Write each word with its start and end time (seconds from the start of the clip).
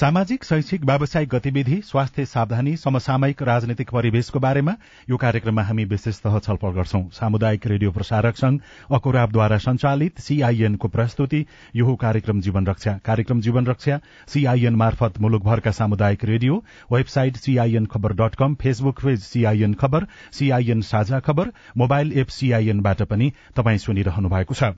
सामाजिक 0.00 0.44
शैक्षिक 0.44 0.84
व्यावसायिक 0.84 1.28
गतिविधि 1.28 1.80
स्वास्थ्य 1.84 2.24
सावधानी 2.26 2.76
समसामयिक 2.76 3.42
राजनीतिक 3.42 3.90
परिवेशको 3.90 4.40
बारेमा 4.40 4.74
यो 5.10 5.16
कार्यक्रममा 5.16 5.62
हामी 5.62 5.84
विशेषतः 5.84 6.38
छलफल 6.38 6.72
गर्छौं। 6.76 7.02
सामुदायिक 7.12 7.66
रेडियो 7.66 7.90
प्रसारक 7.92 8.36
संघ 8.36 8.58
अकुराबद्वारा 8.94 9.58
संचालित 9.58 10.20
सीआईएनको 10.20 10.88
प्रस्तुति 10.88 11.44
यो 11.76 11.94
कार्यक्रम 12.00 12.40
जीवन 12.40 12.66
रक्षा। 12.66 12.98
कार्यक्रम 13.04 13.40
जीवन 13.40 13.66
रक्षा 13.66 14.00
सीआईएन 14.28 14.76
मार्फत 14.82 15.20
मुलुकभरका 15.20 15.70
सामुदायिक 15.70 16.24
रेडियो 16.24 16.62
वेबसाइट 16.92 17.36
सीआईएन 17.36 17.86
खबर 17.86 18.12
dot 18.16 18.34
com 18.34 18.54
Facebook 18.62 19.04
page 19.04 19.22
CIN 19.22 19.74
खबर 19.80 20.06
सीआईएन 20.32 20.80
साझा 20.88 21.20
खबर 21.20 21.52
मोबाइल 21.76 22.18
एप 22.20 22.38
सीआईएनबाट 22.38 23.02
पनि 23.02 23.32
तपाई 23.56 23.78
सुनिरहनु 23.78 24.28
भएको 24.28 24.54
छ। 24.54 24.72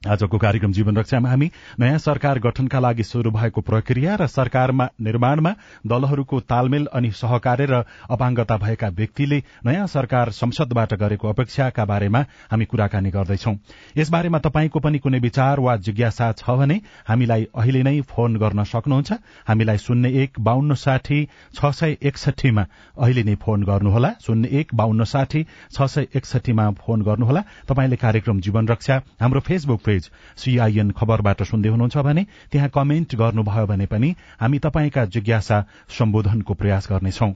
आजको 0.00 0.38
कार्यक्रम 0.38 0.72
जीवन 0.72 0.96
रक्षामा 0.96 1.28
हामी 1.28 1.50
नयाँ 1.80 1.98
सरकार 1.98 2.38
गठनका 2.40 2.78
लागि 2.80 3.04
शुरू 3.04 3.30
भएको 3.30 3.60
प्रक्रिया 3.60 4.14
र 4.16 4.26
सरकारमा 4.26 4.86
निर्माणमा 4.98 5.50
दलहरूको 5.84 6.40
तालमेल 6.48 6.86
अनि 6.88 7.10
सहकार्य 7.12 7.66
र 7.66 7.82
अपाङ्गता 8.08 8.56
भएका 8.56 8.88
व्यक्तिले 8.90 9.42
नयाँ 9.66 9.86
सरकार 9.86 10.30
संसदबाट 10.32 10.94
गरेको 10.94 11.28
अपेक्षाका 11.28 11.84
बारेमा 11.84 12.20
हामी 12.50 12.64
कुराकानी 12.64 13.10
गर्दैछौ। 13.10 13.52
यसबारेमा 13.96 14.38
तपाईँको 14.40 14.80
पनि 14.80 14.98
कुनै 14.98 15.18
विचार 15.20 15.60
वा 15.60 15.76
जिज्ञासा 15.78 16.30
छ 16.32 16.48
भने 16.48 16.80
हामीलाई 17.04 17.44
अहिले 17.52 17.82
नै 17.82 18.00
फोन 18.08 18.36
गर्न 18.40 18.64
सक्नुहुन्छ। 18.64 19.12
हामीलाई 19.52 19.78
शून्य 19.78 20.08
एक 20.22 20.40
बान्न 20.40 20.74
साठी 20.80 21.20
छ 21.52 21.74
सय 21.76 21.96
एकसठीमा 22.00 22.64
अहिले 22.96 23.22
नै 23.22 23.34
फोन 23.36 23.68
गर्नुहोला। 23.68 24.14
शून्य 24.24 24.48
एक 24.60 24.74
बान्न 24.74 25.04
साठी 25.04 25.44
छ 25.76 25.92
सय 25.92 26.08
एकसठीमा 26.16 26.70
फोन 26.80 27.02
गर्नुहोला। 27.02 27.44
तपाईँले 27.68 27.96
कार्यक्रम 28.00 28.40
जीवन 28.40 28.68
रक्षा 28.68 29.00
हाम्रो 29.20 29.40
फेसबुक 29.44 29.88
पेज 29.90 30.10
सीआईएन 30.36 30.96
खबरबाट 30.96 31.42
सुन्दै 31.50 31.74
हुनुहुन्छ 31.74 32.08
भने 32.08 32.26
त्यहाँ 32.52 32.72
कमेन्ट 32.74 33.20
गर्नुभयो 33.20 33.66
भने 33.66 33.86
पनि 33.92 34.16
हामी 34.40 34.64
तपाईँका 34.66 35.04
जिज्ञासा 35.14 35.62
सम्बोधनको 35.98 36.54
प्रयास 36.54 36.92
गर्नेछौं। 36.92 37.32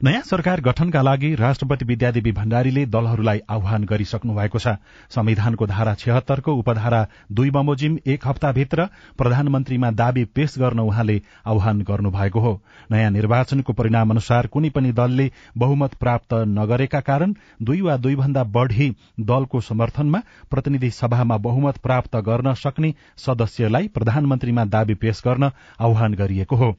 नयाँ 0.00 0.20
सरकार 0.22 0.60
गठनका 0.60 1.00
लागि 1.02 1.34
राष्ट्रपति 1.34 1.84
विद्यादेवी 1.84 2.32
भण्डारीले 2.32 2.84
दलहरूलाई 2.86 3.40
आह्वान 3.50 3.84
गरिसक्नु 3.84 4.34
भएको 4.34 4.58
छ। 4.58 4.68
संविधानको 5.10 5.66
धारा 5.66 5.94
छिहत्तरको 5.94 6.54
उपधारा 6.54 7.06
दुई 7.32 7.50
बमोजिम 7.50 7.98
एक 8.06 8.26
हप्ताभित्र 8.26 8.86
प्रधानमन्त्रीमा 9.18 9.90
दावी 9.90 10.24
पेश 10.24 10.58
गर्न 10.58 10.80
उहाँले 10.80 11.20
आह्वान 11.46 11.82
गर्नुभएको 11.82 12.40
हो। 12.40 12.60
नयाँ 12.90 13.10
निर्वाचनको 13.10 13.72
परिणाम 13.72 14.10
अनुसार 14.10 14.46
कुनै 14.46 14.70
पनि 14.70 14.92
दलले 14.92 15.30
बहुमत 15.56 15.94
प्राप्त 15.94 16.34
नगरेका 16.34 17.00
कारण 17.00 17.34
दुई 17.62 17.80
वा 17.80 17.96
दुईभन्दा 17.96 18.44
बढ़ी 18.44 18.88
दलको 19.20 19.60
समर्थनमा 19.60 20.22
प्रतिनिधि 20.50 20.90
सभामा 20.90 21.36
बहुमत 21.38 21.78
प्राप्त 21.78 22.16
गर्न 22.16 22.54
सक्ने 22.54 22.94
सदस्यलाई 23.16 23.88
प्रधानमन्त्रीमा 23.88 24.64
दावी 24.64 24.94
पेश 24.94 25.22
गर्न 25.26 25.50
आह्वान 25.80 26.14
गरिएको 26.14 26.56
हो। 26.56 26.76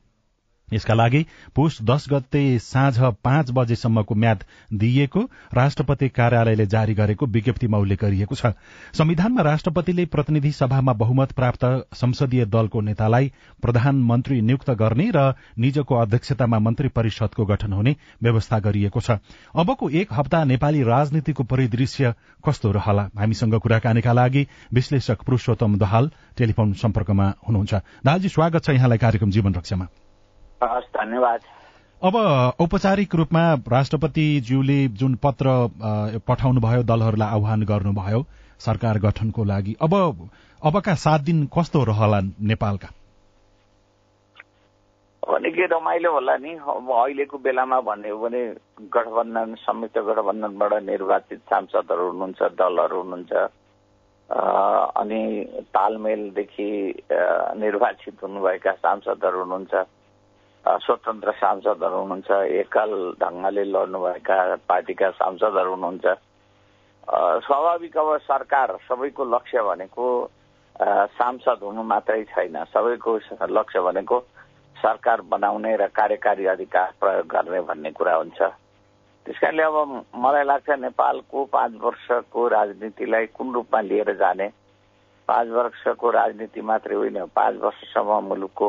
यसका 0.74 0.94
लागि 0.94 1.26
पुष 1.56 1.82
दश 1.82 2.06
गते 2.10 2.44
साँझ 2.60 2.98
पाँच 3.24 3.52
बजेसम्मको 3.52 4.16
म्याद 4.16 4.44
दिइएको 4.74 5.22
राष्ट्रपति 5.54 6.10
कार्यालयले 6.10 6.66
जारी 6.66 6.94
गरेको 6.94 7.26
विज्ञप्तिमा 7.28 7.78
उल्लेख 7.78 8.02
गरिएको 8.02 8.36
छ। 8.36 8.54
संविधानमा 8.94 9.42
राष्ट्रपतिले 9.42 10.06
प्रतिनिधि 10.06 10.52
सभामा 10.52 10.94
बहुमत 10.94 11.32
प्राप्त 11.32 11.66
संसदीय 11.96 12.46
दलको 12.46 12.82
नेतालाई 12.82 13.32
प्रधानमन्त्री 13.62 14.42
नियुक्त 14.42 14.72
गर्ने 14.74 15.10
र 15.16 15.34
निजको 15.60 15.96
अध्यक्षतामा 15.96 16.60
मन्त्री 16.60 16.88
परिषदको 16.90 17.46
गठन 17.46 17.74
हुने 17.74 17.96
व्यवस्था 18.24 18.60
गरिएको 18.60 19.00
छ। 19.00 19.18
अबको 19.56 19.90
एक 19.92 20.14
हप्ता 20.14 20.44
नेपाली 20.44 20.84
राजनीतिको 20.84 21.44
परिदृश्य 21.44 22.14
कस्तो 22.44 22.72
रहला? 22.72 23.10
हामीसँग 23.18 23.60
कुराकानीका 23.60 24.14
लागि 24.14 24.48
विश्लेषक 24.74 25.22
पुरूषोत्तम 25.24 25.78
दहाल 25.78 26.12
टेलिफोन 26.38 26.74
सम्पर्कमा 26.74 27.34
हुनुहुन्छ। 27.48 27.74
दालजी 28.06 28.30
स्वागत 28.30 28.64
छ 28.64 28.70
यहाँलाई 28.70 28.98
कार्यक्रम 28.98 29.32
जीवन 29.32 29.54
रक्षामा। 29.54 29.88
हस् 30.66 30.90
धन्यवाद। 30.98 31.40
अब 32.02 32.16
औपचारिक 32.62 33.16
रूपमा 33.16 33.44
राष्ट्रपतिज्यूले 33.70 34.80
जुन 35.00 35.16
पत्र 35.24 35.48
पठाउनु 36.28 36.62
भयो 36.62 36.84
दलहरूलाई 36.84 37.30
आह्वान 37.30 37.64
गर्नुभयो 37.66 38.26
सरकार 38.60 39.00
गठनको 39.06 39.44
लागि 39.44 39.76
अब 39.82 39.94
अबका 40.62 40.94
सात 40.96 41.22
दिन 41.22 41.46
कस्तो 41.54 41.84
रहला 41.84 42.20
नेपालका? 42.50 42.90
निकै 45.44 45.66
रमाइलो 45.72 46.12
होला 46.12 46.36
नि। 46.38 46.52
अब 46.56 46.88
अहिलेको 46.92 47.38
बेलामा 47.38 47.80
भन्ने 47.84 48.10
हो 48.10 48.18
भने 48.20 48.42
गठबन्धन 48.92 49.56
संयुक्त 49.60 49.98
गठबन्धनबाट 50.00 50.74
निर्वाचित 50.84 51.40
सांसदहरू 51.52 52.04
हुनुहुन्छ 52.10 52.42
दलहरू 52.60 52.98
हुनुहुन्छ। 53.02 53.34
अनि 55.04 55.22
तालमेलदेखि 55.76 56.70
निर्वाचित 57.60 58.16
हुनुभएका 58.24 58.72
सांसदहरू 58.72 59.40
हुनुहुन्छ। 59.40 59.74
स्वतन्त्र 60.64 61.32
सांसदहरू 61.36 61.98
हुनुहुन्छ 61.98 62.32
एकल 62.56 62.92
ढङ्गले 63.20 63.64
लड्नुभएका 63.68 64.38
पार्टीका 64.64 65.10
सांसदहरू 65.20 65.72
हुनुहुन्छ। 65.72 66.06
स्वाभाविक 67.44 67.98
अब 67.98 68.10
सरकार 68.24 68.78
सबैको 68.88 69.24
लक्ष्य 69.26 69.62
भनेको 69.62 70.06
सांसद 71.20 71.60
हुनु 71.64 71.84
मात्रै 71.84 72.24
छैन। 72.32 72.56
सबैको 72.72 73.12
लक्ष्य 73.52 73.80
भनेको 73.82 74.20
सरकार 74.76 75.22
बनाउने 75.28 75.76
र 75.76 75.88
कार्यकारी 75.92 76.46
अधिकार 76.56 76.94
प्रयोग 77.00 77.28
गर्ने 77.28 77.60
भन्ने 77.68 77.92
कुरा 77.92 78.16
हुन्छ। 78.16 78.42
त्यस 79.26 79.38
कारणले 79.40 79.64
अब 79.64 79.78
मलाई 80.16 80.44
लाग्छ 80.44 80.70
नेपालको 80.80 81.44
पाँच 81.52 81.74
वर्षको 81.84 82.48
राजनीतिलाई 82.48 83.26
कुन 83.36 83.54
रूपमा 83.54 83.82
लिएर 83.82 84.14
जाने? 84.16 84.48
पाँच 85.28 85.48
वर्षको 85.48 86.10
राजनीति 86.12 86.62
मात्रै 86.62 86.96
होइन 86.96 87.20
पाँच 87.36 87.56
वर्षसम्म 87.60 88.20
मुलुकको 88.28 88.68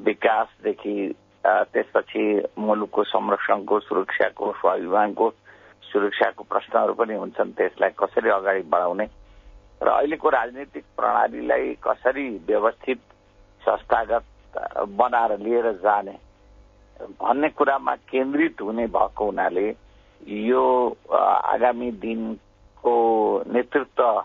विकासदेखि 0.00 0.96
त्यसपछि 1.44 2.24
मुलुकको 2.58 3.02
संरक्षणको 3.04 3.78
सुरक्षाको 3.80 4.52
स्वाभिमानको 4.52 5.30
सुरक्षाको 5.82 6.44
प्रश्नहरू 6.44 6.92
पनि 6.94 7.14
हुन्छन् 7.14 7.52
त्यसलाई 7.52 7.90
कसरी 7.94 8.30
अगाडि 8.30 8.62
बढाउने 8.66 9.06
र 9.80 9.88
अहिलेको 9.90 10.28
राजनीतिक 10.30 10.84
प्रणालीलाई 10.96 11.74
कसरी 11.82 12.28
व्यवस्थित 12.46 13.00
संस्थागत 13.62 14.24
बनाएर 14.92 15.38
लिएर 15.38 15.70
जाने 15.78 16.16
भन्ने 17.14 17.48
कुरामा 17.50 17.94
केन्द्रित 18.06 18.60
हुने 18.60 18.86
भएको 18.86 19.24
हुनाले 19.24 19.68
यो 20.44 20.64
आगामी 21.12 21.90
दिनको 22.00 22.94
नेतृत्व 23.46 24.24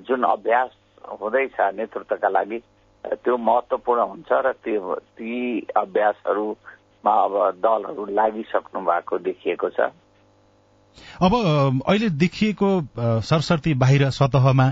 जुन 0.00 0.22
अभ्यास 0.26 0.70
हुँदैछ 1.12 1.60
नेतृत्वका 1.74 2.28
लागि 2.28 2.58
त्यो 3.04 3.36
महत्वपूर्ण 3.38 4.02
हुन्छ 4.02 4.30
र 4.32 4.52
त्यो 4.64 4.94
ती 5.18 5.34
अभ्यासहरूमा 5.76 7.14
अब 7.24 7.34
दलहरू 7.60 8.06
लागिसक्नु 8.14 8.80
भएको 8.80 9.18
देखिएको 9.18 9.68
छ। 9.70 9.90
अब 11.20 11.32
अहिले 11.34 12.08
देखिएको 12.22 12.68
सरसर्ती 13.26 13.74
बाहिर 13.74 14.10
सतहमा 14.12 14.66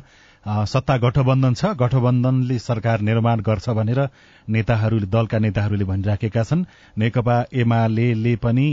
सत्ता 0.67 0.97
गठबन्धन 0.97 1.55
छ। 1.55 1.65
गठबन्धनले 1.77 2.59
सरकार 2.61 3.00
निर्माण 3.00 3.41
गर्छ 3.41 3.69
भनेर 3.71 4.00
नेताहरूले 4.49 5.06
दलका 5.06 5.38
नेताहरूले 5.38 5.85
भनिराखेका 5.85 6.43
छन्। 6.43 6.65
नेकपा 6.97 7.37
एमाले 7.53 8.37
पनि 8.37 8.67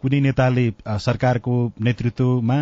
कुनै 0.00 0.20
नेताले 0.20 0.66
सरकारको 0.98 1.54
नेतृत्वमा 1.80 2.58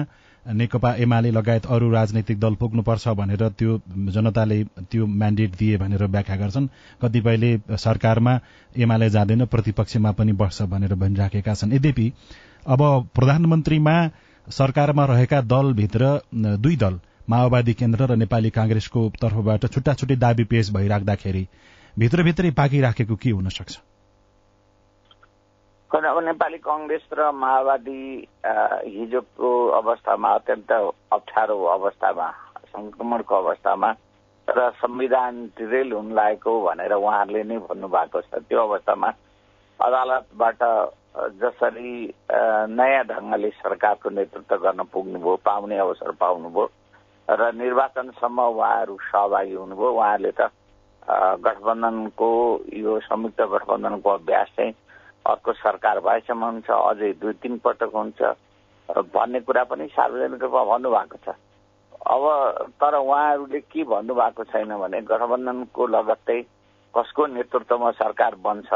नेकपा 0.46 0.93
एमाले 1.02 1.31
लगायत 1.31 1.67
अरू 1.67 1.91
राजनैतिक 1.91 2.38
दल 2.41 2.55
पुग्नुपर्छ 2.61 3.08
भनेर 3.20 3.49
त्यो 3.58 3.79
जनताले 4.12 4.62
त्यो 4.91 5.06
म्यान्डेट 5.06 5.56
दिए 5.58 5.76
भनेर 5.79 6.05
व्याख्या 6.06 6.37
गर्छन्। 6.37 6.67
कतिपयले 7.02 7.50
सरकारमा 7.79 8.38
एमाले 8.76 9.08
जाँदैन 9.11 9.44
प्रतिपक्षमा 9.46 10.11
पनि 10.12 10.32
बस्छ 10.43 10.62
भनेर 10.69 10.94
भनिराखेका 10.94 11.55
छन्। 11.55 11.73
यद्यपि 11.73 12.12
अब 12.67 12.81
प्रधानमन्त्रीमा 13.14 13.96
सरकारमा 14.46 15.05
रहेका 15.06 15.41
दलभित्र 15.49 16.20
दुई 16.35 16.76
दल 16.76 17.00
माओवादी 17.31 17.73
केन्द्र 17.75 18.06
र 18.06 18.17
नेपाली 18.17 18.50
कांग्रेसको 18.50 19.08
तर्फबाट 19.20 19.67
छुट्टा 19.73 19.94
छुट्टै 19.94 20.17
दावी 20.17 20.44
पेश 20.44 20.70
भइराख्दाखेरि 20.73 21.46
भित्रभित्रै 21.96 22.50
पाकिराखेको 22.61 23.17
के 23.17 23.31
हुन 23.31 23.49
सक्छ 23.49 23.76
अब 25.94 26.19
नेपाली 26.19 26.58
कङ्ग्रेस 26.58 27.06
र 27.12 27.31
माओवादी 27.32 28.02
हिजोको 28.43 29.50
अवस्थामा 29.73 30.29
अत्यन्त 30.35 30.73
अप्ठ्यारो 31.12 31.56
अवस्थामा 31.70 32.26
संक्रमणको 32.67 33.35
अवस्थामा 33.37 33.91
र 34.49 34.70
संविधान 34.75 35.35
डिरेल 35.55 35.93
हुन 35.93 36.11
लागेको 36.12 36.50
भनेर 36.61 36.93
उहाँहरूले 36.94 37.43
नै 37.44 37.58
भन्नुभएको 37.61 38.20
छ। 38.20 38.43
त्यो 38.43 38.61
अवस्थामा 38.61 39.08
अदालतबाट 39.81 40.62
जसरी 41.38 41.94
नयाँ 42.75 43.05
ढङ्गले 43.06 43.50
सरकारको 43.55 44.11
नेतृत्व 44.11 44.56
गर्न 44.58 44.82
पुग्नुभयो 44.91 45.37
पाउने 45.46 45.79
अवसर 45.79 46.11
पाउनुभयो 46.19 46.70
र 47.29 47.52
निर्वाचनसम्म 47.55 48.38
उहाँहरू 48.43 48.99
सहभागी 48.99 49.55
हुनुभयो 49.55 49.91
उहाँहरूले 49.93 50.32
त 50.32 50.50
गठबन्धनको 51.38 52.31
यो 52.82 52.99
संयुक्त 53.00 53.41
गठबन्धनको 53.46 54.11
अभ्यास 54.12 54.49
चाहिँ 54.56 54.75
अर्को 55.26 55.52
सरकार 55.52 56.00
भएसम्म 56.06 56.44
हुन्छ 56.44 56.70
अझै 56.70 57.12
दुई 57.20 57.32
तिन 57.42 57.58
पटक 57.64 57.92
हुन्छ। 57.94 58.20
भन्ने 58.88 59.40
कुरा 59.40 59.64
पनि 59.64 59.86
सार्वजनिक 59.92 60.42
रूपमा 60.42 60.64
भन्नुभएको 60.70 61.16
छ। 61.24 61.36
अब 62.04 62.22
तर 62.80 62.94
उहाँहरूले 62.96 63.60
के 63.72 63.84
भन्नुभएको 63.88 64.44
छैन 64.44 64.76
भने 64.76 65.00
गठबन्धनको 65.08 65.86
लगत्तै 65.86 66.40
कसको 66.94 67.26
नेतृत्वमा 67.26 67.90
सरकार 67.96 68.34
बन्छ 68.44 68.70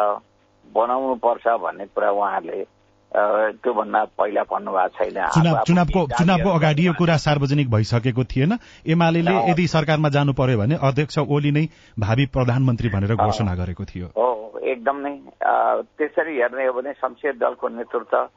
बनाउनु 0.66 1.14
पर्छ 1.20 1.46
भन्ने 1.60 1.86
कुरा 1.92 2.10
उहाँहरूले 2.10 2.64
त्योभन्दा 3.12 4.04
पहिला 4.16 4.42
भन्नुभएको 4.48 4.96
छैन। 4.96 5.18
चुनाव 5.36 5.62
चुनावको 5.68 6.00
चुनावको 6.12 6.50
अगाडि 6.50 6.86
यो 6.86 6.92
कुरा 6.98 7.16
सार्वजनिक 7.16 7.70
भइसकेको 7.70 8.24
थिएन। 8.24 8.52
एमाले 8.86 9.20
यदि 9.50 9.66
सरकारमा 9.66 10.08
जानु 10.16 10.32
पर्यो 10.32 10.58
भने 10.58 10.74
अध्यक्ष 10.88 11.18
ओली 11.20 11.50
नै 11.52 11.64
भावी 11.98 12.26
प्रधानमन्त्री 12.32 12.88
भनेर 12.88 13.14
घोषणा 13.16 13.54
गरेको 13.54 13.84
थियो। 13.84 14.06
हो 14.16 14.27
एकदम 14.70 14.97
नै 15.06 15.15
त्यसरी 15.99 16.37
हेर्ने 16.41 16.67
हो 16.67 16.73
भने 16.73 16.93
संसदीय 17.00 17.32
दलको 17.41 17.69
नेतृत्व 17.69 18.29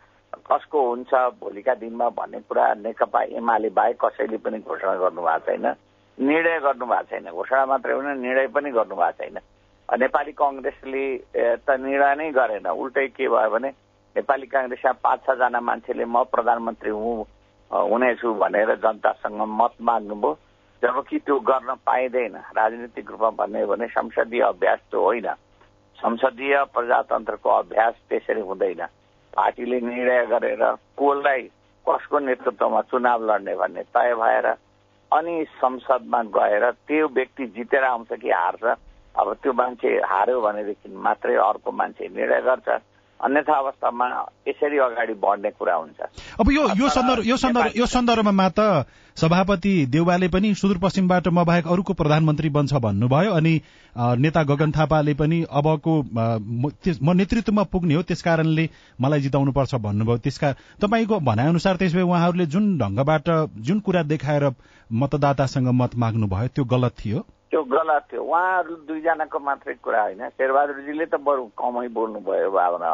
कसको 0.47 0.79
हुन्छ 0.87 1.13
भोलिका 1.39 1.73
दिनमा 1.75 2.07
भन्ने 2.17 2.39
कुरा 2.47 2.65
नेकपा 2.81 3.21
एमाले 3.37 3.69
बाहेक 3.77 3.97
कसैले 4.03 4.37
पनि 4.39 4.59
घोषणा 4.63 4.95
गर्नु 5.03 5.21
भएको 5.21 5.45
छैन। 5.45 5.65
निर्णय 6.17 6.59
गर्नु 6.59 6.85
भएको 6.85 7.09
छैन। 7.09 7.29
घोषणा 7.31 7.65
मात्रै 7.65 7.93
होइन 7.93 8.19
निर्णय 8.21 8.47
पनि 8.55 8.71
गर्नु 8.71 8.95
भएको 8.95 9.17
छैन 9.19 9.37
नेपाली 9.89 10.31
कङ्ग्रेसले 10.39 11.05
त 11.67 11.69
निर्णय 11.83 12.15
नै 12.15 12.31
गरेन। 12.31 12.67
उल्टै 12.71 13.07
के 13.11 13.27
भयो 13.27 13.49
भने 13.51 13.69
नेपाली 14.15 14.47
काङ्ग्रेसमा 14.47 14.91
पाँच 15.03 15.19
छजना 15.27 15.59
मान्छेले 15.59 16.05
म 16.05 16.23
प्रधानमन्त्री 16.31 16.91
हुँ 16.91 17.17
हुनेछु 17.71 18.33
भनेर 18.39 18.75
जनतासँग 18.79 19.41
मत 19.59 19.73
माग्नुभयो। 19.81 20.31
जबकि 20.83 21.17
त्यो 21.27 21.39
गर्न 21.39 21.69
पाइँदैन। 21.85 22.35
राजनीतिक 22.57 23.09
रूपमा 23.11 23.29
भन्ने 23.39 23.61
हो 23.61 23.67
भने 23.67 23.87
संसदीय 23.87 24.41
अभ्यास 24.41 24.79
त्यो 24.91 25.01
होइन। 25.01 25.27
संसदीय 26.01 26.55
प्रजातन्त्रको 26.73 27.49
अभ्यास 27.49 27.93
त्यसरी 28.09 28.41
हुँदैन। 28.41 28.81
पार्टीले 29.33 29.79
निर्णय 29.81 30.25
गरेर 30.27 30.63
कसलाई 30.99 31.41
कसको 31.85 32.19
नेतृत्वमा 32.19 32.81
चुनाव 32.89 33.19
लड्ने 33.25 33.55
भन्ने 33.55 33.83
तय 33.95 34.13
भएर 34.15 34.47
अनि 35.11 35.33
संसदमा 35.61 36.21
गएर 36.35 36.69
त्यो 36.87 37.07
व्यक्ति 37.07 37.45
जितेर 37.55 37.83
आउँछ 37.83 38.13
कि 38.21 38.29
हार्छ 38.31 38.63
अब 38.63 39.33
त्यो 39.43 39.53
मान्छे 39.53 39.89
हार्यो 40.01 40.41
भनेदेखि 40.41 40.89
मात्रै 40.89 41.35
अर्को 41.35 41.71
मान्छे 41.71 42.07
निर्णय 42.15 42.41
गर्छ। 42.41 42.67
अन्यथा 43.19 43.53
अवस्थामा 43.53 44.05
यसरी 44.47 44.77
अगाडि 44.79 45.13
बढ्ने 45.13 45.49
कुरा 45.51 45.75
हुन्छ। 45.75 45.99
अब 46.39 46.51
यो 46.51 46.67
यो 46.79 46.89
सन्दर्भ 46.89 47.27
यो 47.27 47.37
सन्दर्भ 47.37 47.77
यो 47.77 47.85
सन्दर्भमा 47.85 48.47
त 48.49 48.85
सभापति 49.17 49.73
देउवाले 49.85 50.27
पनि 50.27 50.53
सुदूरपश्चिमबाट 50.55 51.27
म 51.27 51.43
बाहेक 51.43 51.67
अरूको 51.67 51.93
प्रधानमन्त्री 51.93 52.49
बन्छ 52.49 52.73
भन्नुभयो 52.73 53.31
अनि 53.31 53.53
नेता 54.17 54.43
गगन 54.43 54.71
थापाले 54.71 55.13
पनि 55.13 55.43
अबको 55.51 55.93
म 56.13 57.15
नेतृत्वमा 57.17 57.63
पुग्ने 57.63 57.95
हो 57.95 58.01
त्यस 58.03 58.21
कारणले 58.21 58.69
मलाई 59.01 59.21
जिताउनुपर्छ 59.21 59.75
भन्नुभयो। 59.75 60.17
त्यसका 60.17 60.51
तपाईँको 60.81 61.19
भनाइअनुसार 61.19 61.75
त्यसो 61.75 62.07
उहाँहरूले 62.07 62.45
जुन 62.45 62.77
ढंगबाट 62.77 63.29
जुन 63.59 63.79
कुरा 63.79 64.03
देखाएर 64.03 64.49
मतदातासँग 64.89 65.67
मत 65.67 65.95
माग्नुभयो 65.97 66.47
त्यो 66.55 66.63
गलत 66.65 66.93
थियो? 66.99 67.19
त्यो 67.51 67.63
गलत 67.63 68.07
थियो। 68.11 68.23
उहाँहरू 68.23 68.75
दुईजनाको 68.87 69.39
मात्रै 69.39 69.73
कुरा 69.83 70.01
होइन। 70.01 70.29
शेरबहादुरजीले 70.29 71.05
त 71.05 71.15
बरु 71.19 71.43
कमै 71.59 71.87
बोल्नुभयो 71.91 72.51
भावना। 72.51 72.91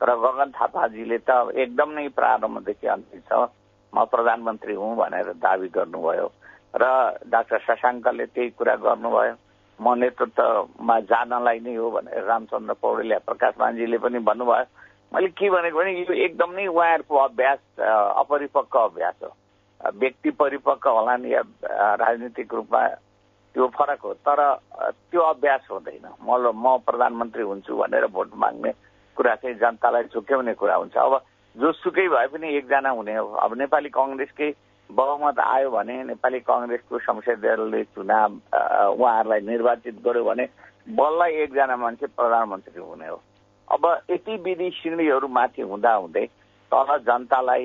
तर 0.00 0.10
गगन 0.14 0.50
थापाजीले 0.56 1.18
त 1.18 1.30
एकदम 1.56 1.90
नै 1.96 2.08
प्रारम्भदेखि 2.18 2.86
अन्तिमसम्म 2.86 3.48
म 3.92 4.04
प्रधानमन्त्री 4.12 4.74
हुँ 4.74 4.96
भनेर 4.96 5.32
दावी 5.40 5.68
गर्नुभयो 5.72 6.26
र 6.76 6.84
डाक्टर 7.32 7.58
शशाङ्कले 7.66 8.26
त्यही 8.26 8.50
कुरा 8.60 8.74
गर्नुभयो। 8.84 9.34
म 9.78 9.94
नेतृत्वमा 10.00 10.96
जानलाई 11.12 11.58
नै 11.60 11.74
हो 11.76 11.90
भनेर 11.90 12.24
रामचन्द्र 12.24 12.74
पौडेल 12.80 13.12
प्रकाश 13.24 13.54
मान्जीले 13.60 13.98
पनि 14.04 14.18
भन्नुभयो। 14.28 14.64
मैले 15.14 15.28
के 15.32 15.48
भनेको 15.50 15.78
भने 15.78 15.92
यो 16.00 16.12
एकदम 16.12 16.50
नै 16.52 16.66
उहाँहरूको 16.66 17.16
अभ्यास 17.16 17.60
अपरिपक्व 17.80 18.78
अभ्यास 18.78 19.16
हो। 19.22 19.32
व्यक्ति 19.80 20.30
परिपक्व 20.30 20.90
होला 20.90 21.16
नि 21.16 21.32
या 21.32 21.42
राजनीतिक 22.04 22.54
रूपमा 22.54 22.80
त्यो 23.54 23.66
फरक 23.76 24.00
हो। 24.04 24.12
तर 24.28 24.40
त्यो 25.10 25.20
अभ्यास 25.20 25.68
हुँदैन। 25.70 26.06
म 26.20 26.52
म 26.52 26.76
प्रधानमन्त्री 26.84 27.42
हुन्छु 27.42 27.76
भनेर 27.76 28.06
भोट 28.12 28.30
माग्ने 28.36 28.72
कुरा 29.16 29.34
चाहिँ 29.34 29.56
जनतालाई 29.56 30.02
झुक्याउने 30.12 30.54
कुरा 30.54 30.74
हुन्छ। 30.76 30.96
अब 30.96 31.14
जोसुकै 31.56 32.08
भए 32.08 32.26
पनि 32.32 32.46
एकजना 32.56 32.90
हुने 32.90 33.14
हो। 33.16 33.26
अब 33.44 33.56
नेपाली 33.58 33.88
कङ्ग्रेसकै 33.88 34.50
बहुमत 34.90 35.38
आयो 35.40 35.70
भने 35.70 35.96
नेपाली 36.04 36.40
कङ्ग्रेसको 36.46 36.98
संसदीयले 36.98 37.82
चुनाव 37.96 38.30
उहाँहरूलाई 38.92 39.40
निर्वाचित 39.40 39.96
गर्यो 40.04 40.24
भने 40.24 40.44
बल्ल 40.94 41.20
एकजना 41.42 41.76
मान्छे 41.76 42.06
प्रधानमन्त्री 42.06 42.80
हुने 42.80 43.08
हो। 43.08 43.18
अब 43.68 43.84
यति 44.10 44.36
विधि 44.44 44.70
श्रेणीहरू 44.78 45.28
माथि 45.28 45.62
हुँदा 45.62 45.92
हुँदै 45.94 46.26
तल 46.72 46.90
जनतालाई 47.08 47.64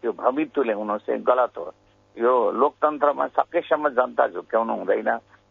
त्यो 0.00 0.12
भ्रमित 0.12 0.58
ल्याउनु 0.58 0.96
चाहिँ 1.04 1.22
गलत 1.22 1.58
हो। 1.58 1.72
यो 2.16 2.32
लोकतन्त्रमा 2.52 3.26
सकेसम्म 3.36 3.88
जनता 3.98 4.26
झुक्क्याउनु 4.28 4.72
हुँदैन 4.76 5.10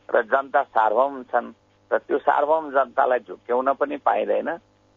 र 0.09 0.21
जनता 0.31 0.61
सार्वभौम 0.63 1.21
छन् 1.29 1.53
र 1.91 1.97
त्यो 1.97 2.17
सार्वभौम 2.17 2.69
जनतालाई 2.71 3.19
झुक्क्याउन 3.29 3.73
पनि 3.77 3.97
पाइँदैन। 4.05 4.49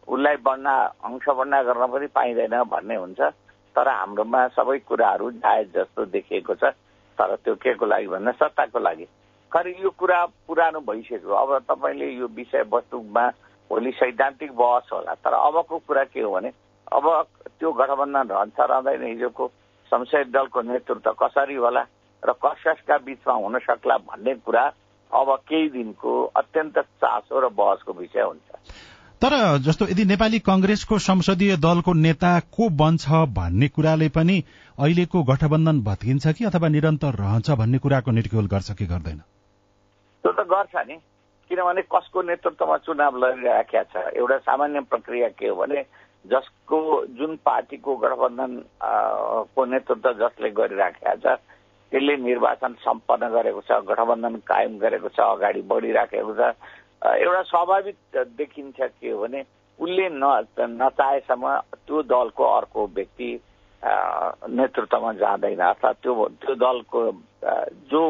उसलाई 0.09 0.37
बढ्न 0.41 0.67
अंश 1.05 1.25
बढ्न 1.29 1.61
गर्न 1.63 1.87
पनि 1.93 2.07
पाइँदैन 2.17 2.55
भन्ने 2.65 2.95
हुन्छ। 2.95 3.19
तर 3.75 3.87
हाम्रोमा 3.87 4.47
सबै 4.57 4.77
कुराहरू 4.89 5.31
जायज 5.39 5.67
जस्तो 5.75 6.05
देखिएको 6.05 6.55
छ। 6.55 6.73
तर 7.17 7.35
त्यो 7.43 7.55
के 7.55 7.73
को 7.73 7.85
लागि 7.85 8.07
भन्दा 8.07 8.31
सत्ताको 8.41 8.79
लागि। 8.79 9.05
खै 9.51 9.69
यो 9.81 9.89
कुरा 9.99 10.25
पुरानो 10.47 10.79
भइसक्यो। 10.81 11.33
अब 11.35 11.51
तपाईँले 11.69 12.07
यो 12.17 12.27
विषयवस्तुमा 12.27 13.25
भोलि 13.71 13.91
सैद्धान्तिक 13.91 14.51
बहस 14.57 14.89
होला। 14.93 15.13
तर 15.21 15.33
अबको 15.33 15.77
कुरा 15.87 16.03
के 16.09 16.21
हो 16.21 16.31
भने 16.31 16.49
अब 16.89 17.05
त्यो 17.59 17.71
गठबन्धन 17.71 18.27
रहन्छ 18.29 18.59
रहँदैन 18.59 19.03
हिजोको 19.03 19.47
संसद 19.91 20.31
दलको 20.33 20.61
नेतृत्व 20.61 21.11
कसरी 21.21 21.55
होला 21.55 21.85
र 22.23 22.33
कसका 22.45 22.97
बिचमा 23.05 23.33
हुन 23.33 23.59
सक्ला 23.59 23.97
भन्ने 24.09 24.33
कुरा 24.45 24.65
अब 25.11 25.29
केही 25.49 25.69
दिनको 25.69 26.11
अत्यन्त 26.35 26.77
चासो 26.79 27.39
र 27.39 27.49
बहसको 27.49 27.93
विषय 27.93 28.21
हुन्छ। 28.21 28.47
तर 29.21 29.33
जस्तो 29.63 29.85
यदि 29.85 30.03
नेपाली 30.05 30.39
कंग्रेसको 30.39 30.97
संसदीय 30.97 31.55
दलको 31.59 31.93
नेता 31.93 32.39
को 32.55 32.69
बन्छ 32.81 33.03
भन्ने 33.35 33.67
कुराले 33.67 34.07
पनि 34.15 34.37
अहिलेको 34.77 35.23
गठबन्धन 35.29 35.81
भत्किन्छ 35.83 36.27
कि 36.37 36.45
अथवा 36.45 36.67
निरन्तर 36.75 37.19
रहन्छ 37.19 37.51
भन्ने 37.59 37.77
कुराको 37.83 38.11
निर्क्योल 38.11 38.47
गर्छ 38.47 38.71
कि 38.79 38.85
गर्दैन? 38.87 39.19
त्यो 40.23 40.31
त 40.31 40.47
गर्छ 40.47 40.75
नि। 40.87 40.95
किनभने 41.51 41.81
कसको 41.91 42.21
नेतृत्वमा 42.21 42.77
चुनाव 42.87 43.17
लडिराखेका 43.19 43.83
छ? 43.83 44.07
एउटा 44.15 44.37
सामान्य 44.39 44.79
प्रक्रिया 44.87 45.29
के 45.35 45.47
हो 45.47 45.55
भने 45.55 45.83
जसको 46.25 46.79
जुन 47.19 47.35
पार्टीको 47.43 47.95
गठबन्धन 47.99 48.51
को 49.55 49.65
नेतृत्व 49.65 50.11
जसले 50.23 50.49
गरिराखेका 50.55 51.15
छ 51.19 51.39
त्यसले 51.91 52.15
निर्वाचन 52.23 52.73
सम्पन्न 52.87 53.27
गरेको 53.35 53.61
छ 53.67 53.83
गठबन्धन 53.83 54.35
कायम 54.47 54.77
गरेको 54.79 55.09
छ 55.09 55.19
अगाडि 55.19 55.61
बढिराखेको 55.67 56.33
छ। 56.39 56.53
एउटा 57.01 57.41
स्वाभाविक 57.41 57.97
देखिन्छ 58.37 58.79
के 58.79 59.09
हो 59.09 59.21
भने 59.21 59.43
उसले 59.79 60.07
न 60.11 60.23
नचाहेसम्म 60.59 61.55
त्यो 61.87 62.01
दलको 62.03 62.43
अर्को 62.43 62.87
व्यक्ति 62.95 63.29
नेतृत्वमा 64.51 65.11
जाँदैन। 65.13 65.59
अर्थात् 65.59 66.01
त्यो 66.03 66.27
त्यो 66.43 66.55
दलको 66.55 66.99
जो 67.87 68.01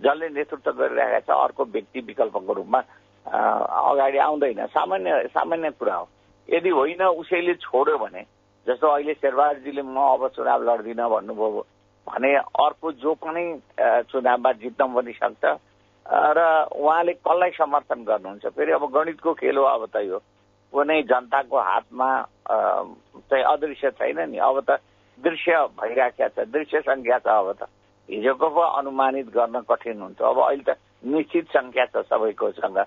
जसले 0.00 0.28
नेतृत्व 0.28 0.72
गरिरहेका 0.72 1.20
छ 1.26 1.30
अर्को 1.34 1.64
व्यक्ति 1.74 2.00
विकल्पको 2.06 2.52
रूपमा 2.52 2.80
अगाडि 3.26 4.18
आउँदैन। 4.18 4.66
सामान्य 4.70 5.10
सामान्य 5.34 5.70
कुरा 5.74 5.94
हो। 5.94 6.08
यदि 6.48 6.70
होइन 6.70 7.02
उसैले 7.02 7.54
छोड्यो 7.66 7.98
भने 7.98 8.22
जस्तो 8.66 8.86
अहिले 8.86 9.14
शेरबहादुरजीले 9.14 9.82
म 9.82 9.98
अब 10.14 10.28
चुनाव 10.36 10.62
लड्दिनँ 10.62 11.10
भन्नुभयो 11.10 11.66
भने 12.06 12.34
अर्को 12.38 12.92
जो 13.02 13.14
पनि 13.18 13.44
चुनावमा 14.06 14.52
जित्न 14.62 14.94
पनि 14.94 15.12
सक्छ 15.12 15.44
र 16.06 16.40
उहाँले 16.70 17.12
कसलाई 17.18 17.50
समर्थन 17.58 18.04
गर्नुहुन्छ? 18.04 18.46
फेरि 18.46 18.72
अब 18.72 18.84
गणितको 18.94 19.32
खेल 19.34 19.56
हो 19.58 19.64
अब 19.64 19.86
त 19.90 19.96
यो 20.06 20.18
कुनै 20.72 21.02
जनताको 21.02 21.56
हातमा 21.58 22.08
चाहिँ 23.30 23.44
अदृश्य 23.44 23.90
छैन 23.90 24.18
नि। 24.30 24.38
अब 24.38 24.60
त 24.70 24.78
दृश्य 25.18 25.52
भइराखेको 25.80 26.28
छ 26.28 26.46
दृश्य 26.46 26.80
सङ्ख्या 26.86 27.18
छ 27.18 27.26
अब 27.26 27.52
त। 27.58 27.68
हिजोको 28.08 28.48
पो 28.54 28.62
अनुमानित 28.78 29.26
गर्न 29.34 29.60
कठिन 29.66 30.00
हुन्छ। 30.02 30.20
अब 30.22 30.38
अहिले 30.46 30.62
त 30.62 30.78
निश्चित 31.10 31.46
सङ्ख्या 31.56 31.84
छ 31.90 32.06
सबैकोसँग। 32.06 32.78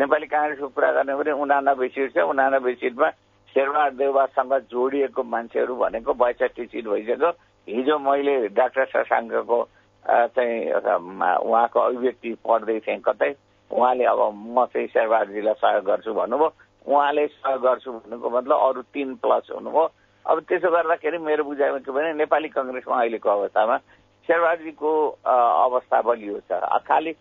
नेपाली 0.00 0.26
काङ्ग्रेसको 0.32 0.68
कुरा 0.72 0.90
गर्ने 0.96 1.14
भने 1.20 1.32
उनानब्बे 1.44 1.88
सिट 1.92 2.14
छ। 2.14 2.24
उनानब्बे 2.24 2.72
सिटमा 2.80 3.08
शेरबहादुर 3.52 3.98
देउबासँग 4.00 4.52
जोडिएको 4.72 5.22
मान्छेहरू 5.22 5.74
भनेको 5.76 6.12
बैसठी 6.16 6.64
सिट 6.72 6.86
भइसक्यो। 6.88 7.30
हिजो 7.68 7.98
मैले 7.98 8.48
डाक्टर 8.56 8.84
शशाङ्कको 8.96 9.58
चाहिँ 10.06 10.72
उहाँको 10.72 11.80
अभिव्यक्ति 11.80 12.30
पढ्दै 12.46 12.78
थिएँ 12.86 13.00
कतै। 13.06 13.30
उहाँले 13.70 14.04
अब 14.04 14.20
म 14.34 14.66
चाहिँ 14.72 14.86
शेरबहादुरजीलाई 14.92 15.54
सहयोग 15.62 15.84
गर्छु 15.84 16.12
भन्नुभयो। 16.14 16.48
उहाँले 16.86 17.26
सहयोग 17.26 17.62
गर्छु 17.62 17.90
भन्नुको 17.92 18.30
मतलब 18.30 18.58
अरू 18.66 18.82
तिन 18.92 19.14
प्लस 19.22 19.48
हुनुभयो। 19.54 19.84
अब 20.26 20.36
त्यसो 20.48 20.70
गर्दाखेरि 20.70 21.18
मेरो 21.18 21.44
बुझाइमा 21.44 21.78
के 21.86 21.90
भने 21.92 22.12
नेपाली 22.18 22.48
कङ्ग्रेसमा 22.48 22.96
अहिलेको 23.00 23.28
अवस्थामा 23.30 23.76
शेरबहादुरजीको 24.28 24.90
अवस्था 25.26 26.00
बलियो 26.02 26.38
छ। 26.46 26.52
खालि 26.86 27.12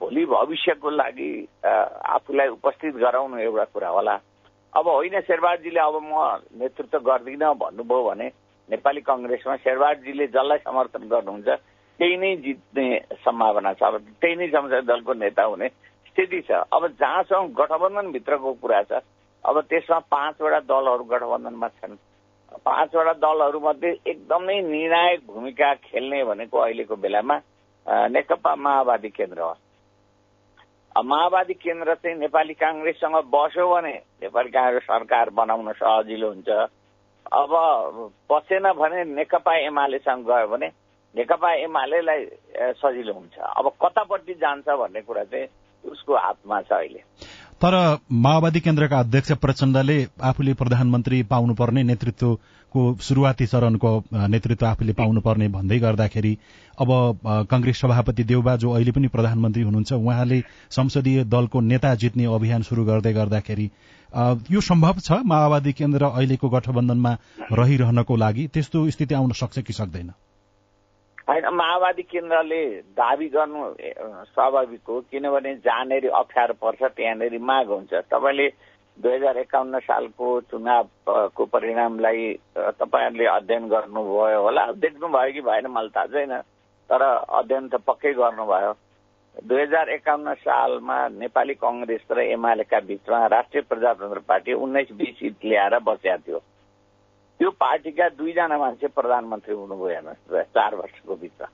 भोलि 0.00 0.24
भविष्यको 0.26 0.90
लागि 0.90 1.30
आफूलाई 1.64 2.48
उपस्थित 2.56 2.94
गराउनु 2.96 3.36
एउटा 3.38 3.64
कुरा 3.72 3.88
होला। 3.88 4.14
अब 4.72 4.86
होइन 4.88 5.20
शेरबहादुरजीले 5.20 5.80
अब 5.80 5.96
म 6.02 6.12
नेतृत्व 6.60 6.98
गर्दिनँ 7.00 7.54
भन्नुभयो 7.60 8.02
भने 8.08 8.26
नेपाली 8.68 9.00
कङ्ग्रेसमा 9.00 9.56
शेरबहादुरजीले 9.56 10.26
जसलाई 10.26 10.58
समर्थन 10.64 11.08
गर्नुहुन्छ 11.08 11.48
त्यही 12.00 12.16
नै 12.16 12.34
जित्ने 12.44 12.86
सम्भावना 13.20 13.72
छ। 13.76 13.82
अब 13.84 13.96
त्यही 14.20 14.34
नै 14.36 14.46
संसदीय 14.48 14.80
दलको 14.88 15.12
नेता 15.14 15.42
हुने 15.44 15.68
स्थिति 16.08 16.40
छ। 16.48 16.50
अब 16.72 16.86
जहाँसम्म 16.96 17.52
गठबन्धनभित्रको 17.52 18.52
कुरा 18.56 18.82
छ 18.82 18.92
अब 19.44 19.60
त्यसमा 19.68 19.98
पाँचवटा 20.08 20.60
दलहरू 20.64 21.04
गठबन्धनमा 21.04 21.68
छन्। 21.68 21.96
पाँचवटा 22.64 23.12
दलहरूमध्ये 23.20 23.90
एकदमै 24.06 24.60
निर्णायक 24.60 25.20
भूमिका 25.26 25.74
खेल्ने 25.86 26.24
भनेको 26.24 26.58
अहिलेको 26.58 26.96
बेलामा 26.96 27.36
नेकपा 28.10 28.54
माओवादी 28.56 29.08
केन्द्र 29.08 29.40
हो। 29.40 29.54
माओवादी 30.96 31.54
केन्द्र 31.54 31.94
चाहिँ 31.94 32.18
नेपाली 32.18 32.54
काङ्ग्रेससँग 32.54 33.16
बस्यो 33.32 33.68
भने 33.70 33.92
नेपाली 34.24 34.50
काङ्ग्रेस 34.50 34.84
सरकार 34.84 35.30
बनाउन 35.30 35.72
सजिलो 35.72 36.28
हुन्छ। 36.28 36.48
अब 37.32 37.50
बसेन 38.30 38.72
भने 38.72 39.04
नेकपा 39.14 39.54
एमालेसँग 39.68 40.26
गयो 40.26 40.48
भने 40.48 40.68
नेकपा 41.14 41.52
एमालेलाई 41.66 42.24
सजिलो 42.78 43.12
हुन्छ। 43.12 43.34
अब 43.58 43.66
कतापट्टि 43.82 44.34
जान्छ 44.40 44.68
भन्ने 44.68 45.00
कुरा 45.02 45.24
चाहिँ 45.24 45.46
उसको 45.84 46.16
हातमा 46.16 46.60
छ 46.62 46.72
अहिले। 46.72 47.00
तर 47.60 47.74
माओवादी 48.08 48.60
केन्द्रका 48.60 48.98
अध्यक्ष 48.98 49.32
प्रचण्डले 49.42 49.96
आफूले 50.22 50.52
प्रधानमन्त्री 50.54 51.22
पाउनुपर्ने 51.28 51.82
नेतृत्वको 51.82 52.82
सुरुवाती 53.00 53.46
चरणको 53.46 53.90
नेतृत्व 54.28 54.66
आफूले 54.66 54.92
पाउनुपर्ने 54.92 55.48
भन्दै 55.48 55.78
गर्दाखेरि 55.78 56.32
अब 56.78 56.88
कंग्रेस 57.50 57.80
सभापति 57.80 58.24
देउबा 58.24 58.56
जो 58.56 58.70
अहिले 58.70 58.92
पनि 58.92 59.08
प्रधानमन्त्री 59.08 59.62
हुनुहुन्छ। 59.62 59.92
उहाँले 59.92 60.40
संसदीय 60.70 61.24
दलको 61.26 61.60
नेता 61.60 61.94
जित्ने 61.94 62.24
अभियान 62.34 62.62
शुरू 62.62 62.84
गर्दै 62.84 63.12
गर्दाखेरि 63.12 63.70
यो 64.50 64.60
सम्भव 64.60 64.98
छ? 65.00 65.12
माओवादी 65.12 65.72
केन्द्र 65.72 66.04
अहिलेको 66.06 66.48
गठबन्धनमा 66.48 67.16
रहिरहनको 67.52 68.16
लागि 68.16 68.46
त्यस्तो 68.54 68.88
स्थिति 68.90 69.14
आउन 69.14 69.32
सक्छ 69.34 69.58
कि 69.58 69.72
सक्दैन? 69.72 70.10
होइन 71.30 71.46
माओवादी 71.54 72.02
केन्द्रले 72.02 72.62
दावी 72.98 73.28
गर्नु 73.30 73.62
स्वाभाविक 74.34 74.82
हो 74.88 75.00
किनभने 75.10 75.54
जहाँनिर 75.62 76.08
अप्ठ्यारो 76.10 76.54
पर्छ 76.58 76.82
त्यहाँनिर 76.98 77.38
माग 77.38 77.68
हुन्छ। 77.70 77.92
तपाईँले 78.10 78.46
दुई 78.98 79.14
हजार 79.14 79.36
एकाउन्न 79.38 79.78
सालको 79.86 80.26
चुनावको 80.50 81.44
परिणामलाई 81.54 82.34
तपाईँहरूले 82.82 83.26
अध्ययन 83.26 83.68
गर्नुभयो 83.70 84.42
होला। 84.42 84.64
देख्नुभयो 84.74 85.32
कि 85.32 85.40
भएन 85.46 85.66
मलाई 85.70 85.94
थाहा 85.94 86.06
छैन। 86.10 86.34
तर 86.90 87.02
अध्ययन 87.38 87.68
त 87.68 87.74
पक्कै 87.86 88.12
गर्नुभयो। 88.18 88.72
दुई 89.46 89.62
हजार 89.62 89.88
एकाउन्न 90.02 90.34
सालमा 90.34 90.98
नेपाली 91.14 91.54
कङ्ग्रेस 91.54 92.04
र 92.10 92.26
एमालेका 92.34 92.80
बिचमा 92.90 93.26
राष्ट्रिय 93.30 93.62
प्रजातन्त्र 93.70 94.20
पार्टी 94.26 94.52
उन्नाइस 94.58 94.92
बिस 94.98 95.14
सिट 95.18 95.46
ल्याएर 95.46 95.78
बसेका 95.78 96.16
थियो। 96.26 96.42
त्यो 97.40 97.50
पार्टीका 97.56 98.08
दुईजना 98.20 98.56
मान्छे 98.58 98.86
प्रधानमन्त्री 98.92 99.54
हुनुभयो 99.56 99.88
हेर्नुहोस् 99.88 100.52
चार 100.52 100.74
वर्षको 100.76 101.14
भित्र। 101.16 101.44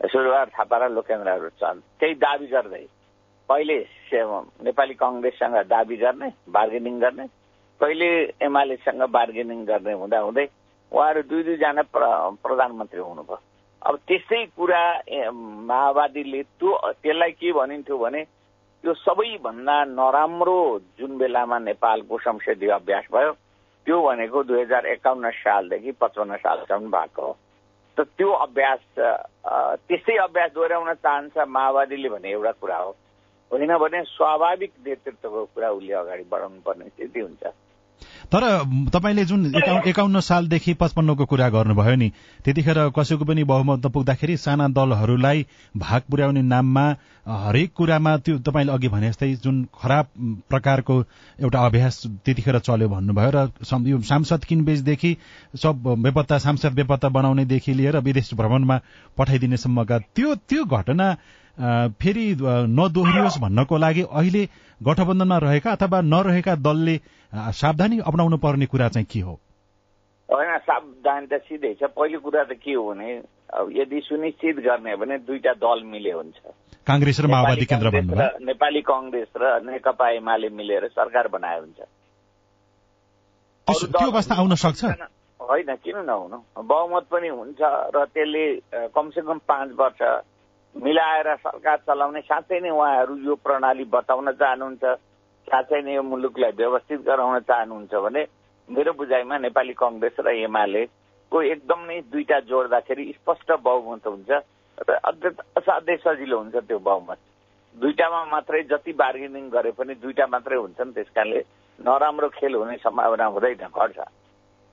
सूर्यबहादुर 0.00 0.52
थापा 0.56 0.76
र 0.80 0.88
लोकेन्द्रहरू 0.96 1.48
छन्। 1.60 1.80
त्यही 2.00 2.14
दावी 2.24 2.46
गर्दै। 2.48 2.84
कहिले 3.48 3.76
नेपाली 4.64 4.94
कङ्ग्रेससँग 4.96 5.56
दावी 5.68 5.96
गर्ने 6.00 6.28
बार्गेनिङ 6.56 6.94
गर्ने 7.04 7.26
कहिले 7.80 8.08
एमालेसँग 8.40 9.02
बार्गेनिङ 9.12 9.64
गर्ने 9.68 9.92
हुँदा 9.92 10.18
हुँदै 10.24 10.46
उहाँहरू 10.92 11.22
दुई 11.28 11.42
दुईजना 11.52 11.82
प्रधानमन्त्री 12.40 13.00
हुनुभयो। 13.00 13.38
अब 13.84 13.94
त्यस्तै 14.08 14.44
कुरा 14.56 14.82
माओवादीले 15.68 16.42
त्यो 16.56 16.70
त्यसलाई 17.04 17.32
के 17.36 17.52
भनिन्थ्यो 17.52 17.98
भने 17.98 18.22
त्यो 18.84 18.92
सबैभन्दा 19.04 19.76
नराम्रो 19.92 20.58
जुन 20.96 21.12
बेलामा 21.20 21.58
नेपालको 21.68 22.18
संसदीय 22.24 22.70
अभ्यास 22.80 23.04
भयो 23.12 23.32
त्यो 23.86 24.00
भनेको 24.02 24.42
दुई 24.42 24.60
हजार 24.60 24.86
एकाउन्न 24.86 25.30
सालदेखि 25.30 25.92
पचपन्न 26.00 26.36
सालसम्म 26.40 26.90
भएको 26.90 27.26
त 27.96 28.00
त्यो 28.18 28.30
अभ्यास 28.32 28.82
त्यस्तै 29.86 30.16
अभ्यास 30.18 30.50
दोहोऱ्याउन 30.52 30.92
चाहन्छ 30.94 31.36
माओवादीले 31.46 32.08
भने 32.08 32.30
एउटा 32.30 32.52
कुरा 32.60 32.76
हो। 32.76 32.90
होइन 33.50 33.76
भने 33.78 34.02
स्वाभाविक 34.02 34.72
नेतृत्वको 34.86 35.44
कुरा 35.54 35.70
उसले 35.70 35.92
अगाडि 35.94 36.24
बढाउनु 36.32 36.60
पर्ने 36.66 36.88
स्थिति 36.88 37.20
हुन्छ। 37.20 37.44
तर 38.32 38.44
तपाईँले 38.90 39.24
जुन 39.24 39.46
एकाउन्न 39.56 40.20
सालदेखि 40.22 40.74
पचपन्नको 40.74 41.24
कुरा 41.24 41.48
गर्नुभयो 41.50 41.94
नि 41.94 42.08
त्यतिखेर 42.44 42.78
कसैको 42.90 43.24
पनि 43.24 43.44
बहुमत 43.44 43.86
नपुग्दाखेरि 43.86 44.36
साना 44.36 44.68
दलहरूलाई 44.70 45.46
भाग 45.74 46.02
पुर्याउने 46.10 46.42
नाममा 46.44 46.84
हरेक 47.26 47.72
कुरामा 47.72 48.16
त्यो 48.18 48.38
तपाईँले 48.40 48.72
अघि 48.72 48.88
भने 48.88 49.08
जस्तै 49.08 49.32
जुन 49.36 49.62
खराब 49.74 50.06
प्रकारको 50.48 51.00
एउटा 51.38 51.64
अभ्यास 51.66 52.02
त्यतिखेर 52.24 52.58
चल्यो 52.60 52.88
भन्नुभयो 52.88 53.30
र 53.30 53.46
यो 53.86 54.00
सांसद 54.02 54.44
किनबेचदेखि 54.44 55.16
सब 55.56 55.94
बेपत्ता 56.00 56.38
सांसद 56.38 56.74
बेपत्ता 56.74 57.08
बनाउनेदेखि 57.10 57.74
लिएर 57.74 57.98
विदेश 58.00 58.34
भ्रमणमा 58.34 58.80
पठाइदिनेसम्मका 59.16 59.98
त्यो 60.10 60.34
त्यो 60.48 60.64
घटना 60.72 61.14
फेरि 61.54 62.26
नदोहोरियोस् 62.74 63.38
भन्नको 63.40 63.76
लागि 63.78 64.02
अहिले 64.10 64.42
गठबन्धनमा 64.80 65.38
रहेका 65.38 65.70
अथवा 65.72 66.00
नरहेका 66.02 66.54
दलले 66.58 66.96
सावधानी 67.32 67.98
अप्नाउनु 68.02 68.36
पर्ने 68.42 68.66
कुरा 68.66 68.88
चाहिँ 68.88 69.06
के 69.06 69.20
हो? 69.20 69.38
होइन 70.28 70.58
सावधानी 70.66 71.26
त 71.26 71.38
सिधै 71.46 71.74
छ। 71.78 71.82
पहिलो 71.94 72.18
कुरा 72.20 72.42
त 72.50 72.58
के 72.58 72.74
हो 72.74 72.82
भने 72.90 73.22
यदि 73.78 74.00
सुनिश्चित 74.02 74.56
गर्ने 74.66 74.96
भने 74.98 75.18
दुईटा 75.22 75.52
दल 75.62 75.82
मिले 75.86 76.12
हुन्छ। 76.12 76.36
काङ्ग्रेस 76.82 77.20
र 77.20 77.26
माओवादी 77.30 77.64
केन्द्र 77.70 77.88
नेपाली 78.42 78.82
कङ्ग्रेस 78.82 79.30
र 79.38 79.44
नेकपा 79.62 80.06
एमाले 80.10 80.48
मिलेर 80.50 80.88
सरकार 80.90 81.28
बनाए 81.30 81.58
हुन्छ। 81.60 81.80
त्यो 83.68 84.10
अवस्था 84.10 84.34
आउन 84.34 84.54
सक्छ? 84.58 84.84
होइन 85.40 85.70
किन 85.84 85.98
नहुनु? 86.02 86.38
बहुमत 86.66 87.04
पनि 87.14 87.28
हुन्छ 87.28 87.60
र 87.94 88.04
त्यसले 88.10 88.44
कमसेकम 88.90 89.38
पाँच 89.48 89.70
वर्ष 89.78 90.00
मिलाएर 90.74 91.34
सरकार 91.36 91.76
चलाउने 91.86 92.20
साँच्चै 92.22 92.60
नै 92.60 92.70
उहाँहरू 92.70 93.16
यो 93.18 93.34
प्रणाली 93.36 93.84
बचाउन 93.86 94.30
चाहनुहुन्छ 94.32 94.84
साँच्चै 95.48 95.80
नै 95.82 95.94
यो 95.94 96.02
मुलुकलाई 96.04 96.52
व्यवस्थित 96.52 97.00
गराउन 97.00 97.38
चाहनुहुन्छ 97.40 97.94
भने 97.94 98.22
मेरो 98.68 98.92
बुझाइमा 98.92 99.38
नेपाली 99.38 99.74
कङ्ग्रेस 99.74 100.16
र 100.18 100.34
एमालेको 100.40 101.42
एकदम 101.44 101.80
नै 101.84 102.00
दुईटा 102.10 102.40
जोड्दाखेरि 102.50 103.04
स्पष्ट 103.12 103.52
बहुमत 103.62 104.06
हुन्छ 104.06 104.30
र 104.80 104.98
असाध्यै 105.54 105.96
सजिलो 105.96 106.38
हुन्छ 106.38 106.56
त्यो 106.66 106.78
बहुमत। 106.80 107.18
दुईटामा 107.74 108.24
मात्रै 108.24 108.62
जति 108.64 108.92
बार्गेनिङ 108.94 109.48
गरे 109.48 109.70
पनि 109.78 109.94
दुईटा 109.94 110.26
मात्रै 110.26 110.56
हुन्छन् 110.56 110.94
त्यस 110.94 111.10
कारणले 111.14 111.40
नराम्रो 111.78 112.28
खेल 112.28 112.54
हुने 112.54 112.76
सम्भावना 112.76 113.26
हुँदैन 113.26 113.66
घट्छ 113.68 113.98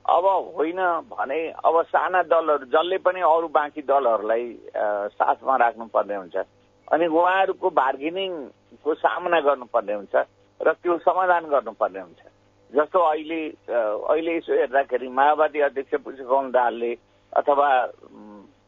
अब 0.02 0.24
होइन 0.56 0.80
भने 1.10 1.38
अब 1.64 1.82
साना 1.86 2.22
दलहरू 2.26 2.66
जसले 2.66 2.98
पनि 2.98 3.20
अरू 3.22 3.48
बाँकी 3.48 3.82
दलहरूलाई 3.82 4.44
साथमा 5.14 5.56
राख्नुपर्ने 5.56 6.16
हुन्छ। 6.16 6.36
अनि 6.88 7.06
उहाँहरूको 7.06 7.70
बार्गेनिङको 7.70 8.94
सामना 8.94 9.40
गर्नुपर्ने 9.40 9.94
हुन्छ 9.94 10.14
र 10.60 10.72
त्यो 10.82 10.98
समाधान 11.06 11.44
गर्नुपर्ने 11.54 12.00
हुन्छ। 12.00 12.22
जस्तो 12.72 12.98
अहिले 12.98 13.40
अहिले 13.78 14.36
यसो 14.36 14.52
हेर्दाखेरि 14.52 15.08
माओवादी 15.08 15.60
अध्यक्ष 15.60 15.94
पुष्पकमल 16.02 16.50
दाहालले 16.50 16.92
अथवा 17.32 17.68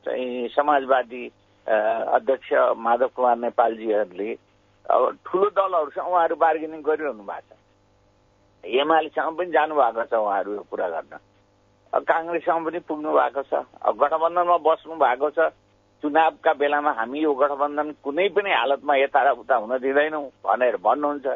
चाहिँ 0.07 0.49
समाजवादी 0.55 1.25
अध्यक्ष 1.67 2.53
माधव 2.79 3.09
कुमार 3.17 3.37
नेपालजीहरूले 3.39 4.31
अब 4.87 5.19
ठुलो 5.27 5.49
दलहरूसँग 5.51 6.07
उहाँहरू 6.07 6.37
बार्गेनिङ 6.37 6.81
गरिरहनु 6.85 7.25
भएको 7.25 7.49
छ। 7.49 7.54
एमालेसँग 8.65 9.37
पनि 9.39 9.51
जानुभएको 9.51 10.03
छ 10.05 10.15
उहाँहरू 10.15 10.53
यो 10.55 10.63
कुरा 10.71 10.89
गर्न। 10.89 11.13
काङ्ग्रेससँग 11.93 12.67
पनि 12.67 12.79
पुग्नु 12.79 13.11
भएको 13.13 13.43
छ। 13.43 13.55
गठबन्धनमा 13.95 14.57
बस्नु 14.67 14.95
भएको 14.97 15.31
छ। 15.31 15.39
चुनावका 16.03 16.53
बेलामा 16.53 16.91
हामी 16.91 17.19
यो 17.23 17.35
गठबन्धन 17.35 17.91
कुनै 18.05 18.29
पनि 18.29 18.51
हालतमा 18.51 18.95
यताउता 18.97 19.55
हुन 19.57 19.79
दिँदैनौँ 19.79 20.25
भनेर 20.45 20.77
भन्नुहुन्छ। 20.77 21.27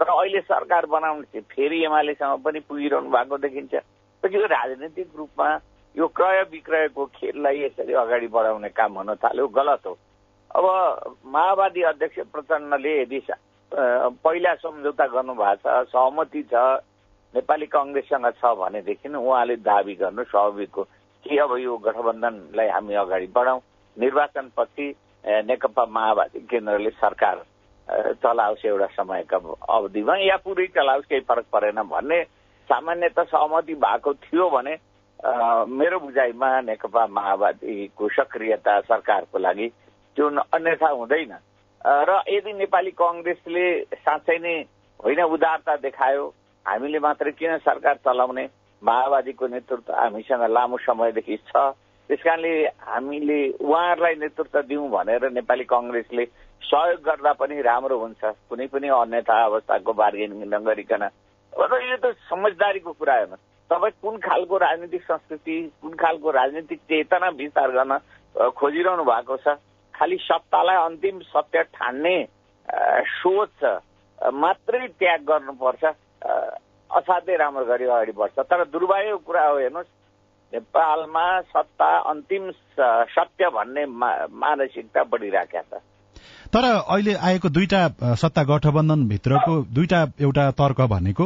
तर 0.00 0.08
अहिले 0.10 0.40
सरकार 0.40 0.86
बनाउने 0.86 1.22
चाहिँ 1.22 1.46
फेरि 1.48 1.84
एमालेसँग 1.84 2.42
पनि 2.42 2.60
पुगिरहनु 2.60 3.10
भएको 3.10 3.38
देखिन्छ। 3.38 3.74
यो 4.24 4.46
राजनैतिक 4.46 5.08
रूपमा 5.16 5.48
यो 5.96 6.08
क्रय 6.08 6.42
विक्रयको 6.50 7.06
खेललाई 7.06 7.58
यसरी 7.62 7.92
अगाडि 7.92 8.26
बढाउने 8.26 8.68
काम 8.68 8.92
हुन 8.98 9.14
थाल्यो। 9.14 9.46
गलत 9.48 9.86
हो। 9.86 9.96
अब 10.50 11.16
माओवादी 11.26 11.82
अध्यक्ष 11.82 12.18
प्रचण्डले 12.32 12.92
यदि 13.02 13.20
पहिला 13.74 14.54
सम्झौता 14.54 15.06
गर्नुभएको 15.06 15.56
छ 15.64 15.88
सहमति 15.88 16.42
छ 16.52 16.54
नेपाली 17.34 17.66
कङ्ग्रेससँग 17.66 18.26
छ 18.36 18.44
भनेदेखि 18.60 19.08
उहाँले 19.08 19.56
दावी 19.64 19.94
गर्नु 19.96 20.24
स्वाभाविक 20.24 20.74
हो। 20.76 20.82
कि 21.24 21.36
अब 21.38 21.56
यो 21.58 21.76
गठबन्धनलाई 21.78 22.68
हामी 22.68 22.94
अगाडि 22.94 23.26
बढाउँ? 23.32 23.60
निर्वाचनपछि 23.96 24.86
नेकपा 25.48 25.84
माओवादी 25.86 26.40
केन्द्रले 26.50 26.90
सरकार 27.00 27.36
चलाओस् 28.22 28.66
एउटा 28.66 28.86
समयका 28.96 29.36
अवधिमा 29.76 30.16
या 30.18 30.36
पुरै 30.44 30.66
चलाओस् 30.74 31.08
केही 31.08 31.20
फरक 31.28 31.46
परेन 31.52 31.82
भन्ने 31.88 32.22
सामान्यत 32.68 33.18
सहमति 33.30 33.74
भएको 33.74 34.14
थियो 34.14 34.48
भने 34.50 34.74
मेरो 35.70 35.98
बुझाइमा 36.00 36.48
नेकपा 36.60 37.06
माओवादीको 37.06 38.08
सक्रियता 38.08 38.80
सरकारको 38.90 39.38
लागि 39.38 39.68
त्यो 40.16 40.28
अन्यथा 40.28 40.88
हुँदैन। 40.90 41.32
र 41.86 42.22
यदि 42.28 42.52
नेपाली 42.52 42.90
कङ्ग्रेसले 42.94 43.66
साँच्चै 44.06 44.38
नै 44.38 44.56
होइन 45.00 45.20
उदारता 45.34 45.76
देखायो 45.82 46.26
हामीले 46.66 46.98
मात्रै 47.02 47.32
किन 47.38 47.56
सरकार 47.58 47.96
चलाउने 48.06 48.44
माओवादीको 48.82 49.46
नेतृत्व 49.46 49.92
हामीसँग 49.92 50.44
लामो 50.50 50.78
समयदेखि 50.86 51.36
छ। 51.50 51.56
त्यस 52.10 52.22
कारणले 52.22 52.52
हामीले 52.86 53.38
उहाँहरूलाई 53.58 54.14
नेतृत्व 54.22 54.60
दिउँ 54.70 54.88
भनेर 54.90 55.30
नेपाली 55.32 55.64
कङ्ग्रेसले 55.64 56.24
सहयोग 56.62 57.00
गर्दा 57.02 57.32
पनि 57.40 57.60
राम्रो 57.62 57.98
हुन्छ। 57.98 58.22
कुनै 58.46 58.66
पनि 58.70 58.88
अन्यथा 58.94 59.36
अवस्थाको 59.44 59.92
बार्गेनिङ 59.92 60.46
नगरिकन। 60.54 61.02
यो 61.52 61.96
त 61.98 62.14
समझदारीको 62.30 62.92
कुरा 62.94 63.14
हेर्नु 63.14 63.36
तपाईँ 63.70 63.98
कुन 64.02 64.16
खालको 64.22 64.56
राजनीतिक 64.58 65.02
संस्कृति 65.02 65.56
कुन 65.82 65.92
खालको 65.98 66.30
राजनीतिक 66.30 66.80
चेतना 66.90 67.28
विस्तार 67.42 67.70
गर्न 67.74 67.92
खोजिरहनु 68.54 69.04
भएको 69.04 69.36
छ? 69.36 69.58
खालि 69.94 70.16
सत्तालाई 70.22 70.76
अन्तिम 70.84 71.20
सत्य 71.32 71.62
ठान्ने 71.76 72.16
सोच 73.22 73.64
मात्रै 74.34 74.86
त्याग 75.00 75.20
गर्नुपर्छ। 75.30 75.84
असाध्यै 76.90 77.36
राम्रो 77.36 77.64
गरी 77.64 77.84
अगाडि 77.84 78.12
बढ्छ। 78.12 78.38
तर 78.50 78.64
दुर्भाग्यको 78.72 79.18
कुरा 79.26 79.44
हो 79.48 79.58
हेर्नुहोस्। 79.58 79.90
नेपालमा 80.52 81.26
सत्ता 81.52 81.88
अन्तिम 82.10 82.50
सत्य 83.16 83.48
भन्ने 83.56 83.84
मानसिकता 83.86 85.02
बढिराखेका 85.12 85.78
छ। 85.78 85.82
तर 86.52 86.64
अहिले 86.64 87.14
आएको 87.28 87.48
दुईटा 87.48 87.80
सत्ता 88.22 88.42
गठबन्धनभित्रको 88.44 89.52
दुईटा 89.72 90.00
एउटा 90.20 90.44
तर्क 90.60 90.80
भनेको 90.92 91.24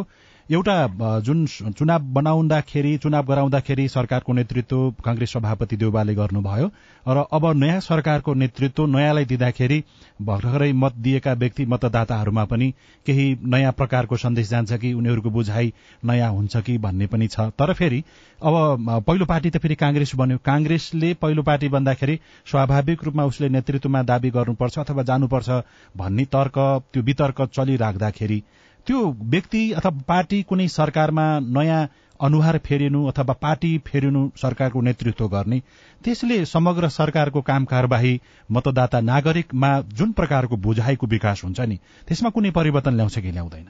एउटा 0.52 1.18
जुन 1.26 1.46
चुनाव 1.46 2.02
बनाउँदाखेरि 2.14 2.96
चुनाव 3.02 3.24
गराउँदाखेरि 3.26 3.86
सरकारको 3.88 4.32
नेतृत्व 4.32 4.90
कांग्रेस 5.04 5.32
सभापति 5.32 5.76
देउबाले 5.76 6.14
गर्नुभयो 6.14 6.66
र 7.06 7.24
अब 7.32 7.46
नयाँ 7.56 7.80
सरकारको 7.80 8.34
नेतृत्व 8.34 8.86
नयाँलाई 8.86 9.24
दिँदाखेरि 9.24 9.82
भर्खरै 10.22 10.72
मत 10.72 10.94
दिएका 11.02 11.32
व्यक्ति 11.32 11.66
मतदाताहरूमा 11.66 12.44
पनि 12.44 12.70
केही 13.06 13.26
नयाँ 13.44 13.72
प्रकारको 13.72 14.16
सन्देश 14.16 14.48
जान्छ 14.48 14.72
कि 14.72 14.92
उनीहरूको 14.92 15.30
बुझाइ 15.30 15.72
नयाँ 16.04 16.30
हुन्छ 16.32 16.56
कि 16.56 16.76
भन्ने 16.78 17.06
पनि 17.06 17.26
छ। 17.26 17.50
तर 17.58 17.72
फेरि 17.74 18.02
अब 18.40 19.02
पहिलो 19.06 19.24
पार्टी 19.26 19.50
त 19.50 19.58
फेरि 19.58 19.74
कांग्रेस 19.74 20.12
बन्यो। 20.16 20.38
कांग्रेसले 20.46 21.12
पहिलो 21.22 21.42
पार्टी 21.42 21.68
बन्दाखेरि 21.68 22.18
स्वाभाविक 22.46 23.04
रूपमा 23.04 23.24
उसले 23.24 23.48
नेतृत्वमा 23.48 24.02
दावी 24.02 24.30
गर्नुपर्छ 24.30 24.78
अथवा 24.78 25.02
जानुपर्छ 25.02 25.50
भन्ने 25.96 26.24
तर्क 26.30 26.58
त्यो 26.92 27.02
वितर्क 27.02 27.42
चलिराख्दाखेरि 27.54 28.42
त्यो 28.86 28.98
व्यक्ति 29.30 29.60
अथवा 29.72 29.90
पार्टी 30.08 30.42
कुनै 30.42 30.66
सरकारमा 30.68 31.26
नयाँ 31.54 31.78
अनुहार 32.20 32.58
फेरिनु 32.58 33.06
अथवा 33.06 33.34
पार्टी 33.42 33.70
फेरिनु 33.86 34.20
सरकारको 34.36 34.80
नेतृत्व 34.80 35.26
गर्ने 35.28 35.58
त्यसले 36.04 36.44
समग्र 36.44 36.88
सरकारको 36.88 37.40
काम 37.42 37.64
कारवाही 37.64 38.20
मतदाता 38.52 39.00
नागरिकमा 39.00 39.70
जुन 39.94 40.12
प्रकारको 40.12 40.56
बुझाइको 40.56 41.06
विकास 41.06 41.44
हुन्छ 41.44 41.60
नि 41.60 41.76
त्यसमा 42.08 42.30
कुनै 42.30 42.50
परिवर्तन 42.50 42.94
ल्याउँछ 42.94 43.18
कि 43.18 43.32
ल्याउँदैन? 43.32 43.66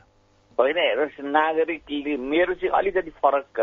होइन 0.59 0.79
हेर्नुहोस् 0.79 1.25
नागरिकले 1.33 2.17
मेरो 2.17 2.55
चाहिँ 2.55 2.77
अलिकति 2.79 3.11
फरक 3.25 3.61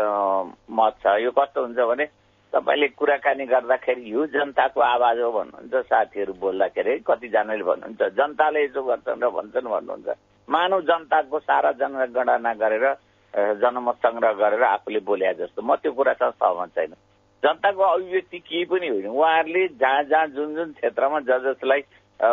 मत 0.70 1.00
छ। 1.02 1.16
यो 1.22 1.30
कस्तो 1.30 1.64
हुन्छ 1.64 1.78
भने 1.78 2.06
तपाईँले 2.52 2.88
कुराकानी 2.98 3.46
गर्दाखेरि 3.46 4.12
यो 4.12 4.26
जनताको 4.34 4.80
आवाज 4.90 5.18
हो 5.20 5.32
भन्नुहुन्छ 5.32 5.86
साथीहरू 5.86 6.32
बोल्दाखेरि 6.44 6.98
कतिजनाले 7.06 7.64
भन्नुहुन्छ 7.64 8.14
जनताले 8.18 8.64
यसो 8.64 8.82
गर्छन् 8.82 9.22
र 9.22 9.30
भन्छन् 9.30 9.72
भन्नुहुन्छ। 9.74 10.08
मानव 10.48 10.80
जनताको 10.88 11.38
सारा 11.40 11.72
जनगणना 11.80 12.52
गरेर 12.54 12.86
जनमत 13.34 13.96
सङ्ग्रह 14.06 14.32
गरेर 14.32 14.62
आफूले 14.62 15.00
बोले 15.00 15.32
जस्तो। 15.34 15.62
म 15.62 15.74
त्यो 15.82 15.92
कुरासँग 15.92 16.32
सहमत 16.38 16.70
छैन। 16.74 16.92
जनताको 17.42 17.82
अभिव्यक्ति 17.82 18.38
केही 18.38 18.64
पनि 18.64 18.88
होइन। 18.88 19.06
उहाँहरूले 19.10 19.66
जहाँ 19.80 20.02
जहाँ 20.10 20.26
जुन 20.36 20.54
जुन 20.54 20.72
क्षेत्रमा 20.72 21.20
ज 21.20 21.38
जसलाई 21.44 21.82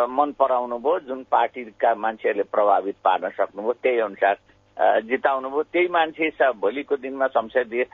मन 0.08 0.32
पराउनु 0.38 0.78
भयो 0.78 0.98
जुन 1.08 1.22
पार्टीका 1.30 1.94
मान्छेहरूले 1.94 2.44
प्रभावित 2.54 2.96
पार्न 3.04 3.28
सक्नुभयो 3.34 3.72
त्यही 3.82 3.98
अनुसार 3.98 4.36
जिताउनु 5.04 5.48
भयो 5.50 5.62
त्यही 5.72 5.88
मान्छे 5.88 6.30
भोलिको 6.62 6.96
दिनमा 6.96 7.26
संसदीय 7.34 7.84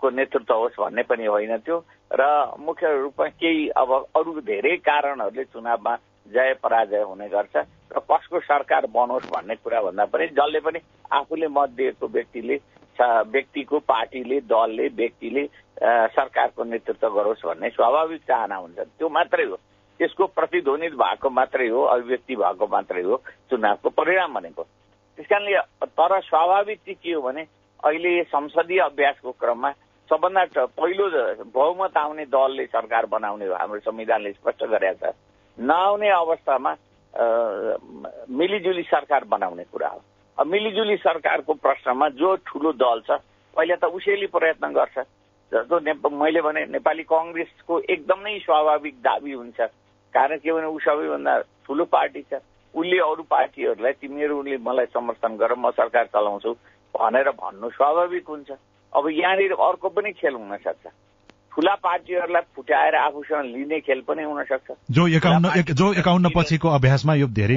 को 0.00 0.10
नेतृत्व 0.10 0.54
होस् 0.54 0.80
भन्ने 0.80 1.02
पनि 1.02 1.26
होइन 1.26 1.56
त्यो। 1.66 1.76
र 2.10 2.22
मुख्य 2.60 2.86
रूपमा 3.00 3.26
केही 3.42 3.68
अब 3.76 3.90
अरू 4.16 4.40
धेरै 4.40 4.76
कारणहरूले 4.80 5.44
चुनावमा 5.44 5.94
जय 6.32 6.52
पराजय 6.62 7.02
हुने 7.02 7.28
गर्छ। 7.28 7.56
र 7.92 8.00
कसको 8.10 8.40
सरकार 8.40 8.86
बनोस् 8.90 9.30
भन्ने 9.32 9.54
कुरा 9.60 9.80
भन्दा 9.82 10.04
पनि 10.12 10.26
जसले 10.32 10.60
पनि 10.60 10.78
आफूले 11.12 11.48
मत 11.48 11.68
दिएको 11.76 12.06
व्यक्तिले 12.08 12.56
व्यक्तिको 12.98 13.78
पार्टीले 13.88 14.40
दलले 14.46 14.86
व्यक्तिले 14.96 15.44
सरकारको 16.16 16.64
नेतृत्व 16.64 17.08
गरोस् 17.10 17.46
भन्ने 17.46 17.68
स्वाभाविक 17.70 18.20
चाहना 18.22 18.56
हुन्छ। 18.56 18.78
त्यो 18.78 19.08
मात्रै 19.08 19.44
हो। 19.44 19.56
त्यसको 20.00 20.26
प्रतिध्वनित 20.26 20.92
भएको 20.94 21.30
मात्रै 21.30 21.68
हो 21.68 21.82
अभिव्यक्ति 21.84 22.34
भएको 22.36 22.66
मात्रै 22.66 23.02
हो 23.02 23.16
चुनावको 23.50 23.88
परिणाम 23.90 24.34
भनेको। 24.34 24.62
त्यस 24.62 25.26
कारणले 25.26 25.58
तर 25.84 26.20
स्वाभाविक 26.20 26.78
चाहिँ 26.78 26.96
के 27.02 27.12
हो 27.12 27.20
भने 27.22 27.42
अहिले 27.82 28.22
संसदीय 28.24 28.80
अभ्यासको 28.80 29.30
क्रममा 29.32 29.70
सबभन्दा 30.10 30.64
पहिलो 30.78 31.06
बहुमत 31.50 31.96
आउने 31.96 32.24
दलले 32.28 32.66
सरकार 32.66 33.06
बनाउने 33.06 33.46
हो 33.46 33.54
हाम्रो 33.54 33.80
संविधानले 33.80 34.32
स्पष्ट 34.32 34.64
गरेका 34.64 35.10
छ। 35.10 35.14
नआउने 35.58 36.08
अवस्थामा 36.08 36.72
मिलिजुली 37.12 38.82
सरकार 38.82 39.24
बनाउने 39.28 39.64
कुरा 39.64 39.88
हो। 39.88 40.00
अब 40.38 40.46
मिलिजुली 40.46 40.96
सरकारको 40.96 41.54
प्रश्नमा 41.54 42.08
जो 42.16 42.34
ठुलो 42.46 42.72
दल 42.72 43.00
छ 43.06 43.20
पहिला 43.56 43.76
त 43.76 43.84
उसैले 43.92 44.26
प्रयत्न 44.32 44.72
गर्छ। 44.72 44.98
जस्तो 45.52 46.08
मैले 46.08 46.40
भने 46.40 46.64
नेपाली 46.72 47.02
कङ्ग्रेसको 47.04 47.80
एकदमै 47.84 48.38
स्वाभाविक 48.38 48.94
दावी 49.04 49.32
हुन्छ। 49.32 49.60
कारण 50.14 50.36
के 50.40 50.52
भने 50.52 50.66
ऊ 50.66 50.78
सबैभन्दा 50.80 51.34
ठुलो 51.68 51.84
पार्टी 51.92 52.22
छ। 52.32 52.40
उसले 52.74 52.98
अरू 53.04 53.22
पार्टीहरूलाई 53.28 53.92
तिमीहरू 54.00 54.36
मलाई 54.64 54.86
समर्थन 54.96 55.36
गर 55.36 55.52
म 55.60 55.70
सरकार 55.76 56.06
चलाउँछु 56.08 56.52
भनेर 56.96 57.28
भन्नु 57.36 57.68
स्वाभाविक 57.68 58.28
हुन्छ। 58.28 58.50
अब 58.92 59.08
यहाँनिर 59.12 59.52
अर्को 59.52 59.88
पनि 59.88 60.12
खेल 60.16 60.34
हुन 60.34 60.56
सक्छ। 60.56 60.86
ठुला 61.52 61.74
पार्टीहरूलाई 61.84 62.42
फुटाएर 62.56 62.94
आफूसँग 62.96 63.44
लिने 63.44 63.80
खेल 63.84 64.00
पनि 64.08 64.22
हुन 64.24 64.42
सक्छ। 64.48 64.72
जो 64.90 65.06
एकाउन्न 65.20 65.74
जो 65.76 65.92
एकाउन्न 66.00 66.28
पछिको 66.36 66.68
अभ्यासमा 66.68 67.14
यो 67.14 67.26
धेरै 67.28 67.56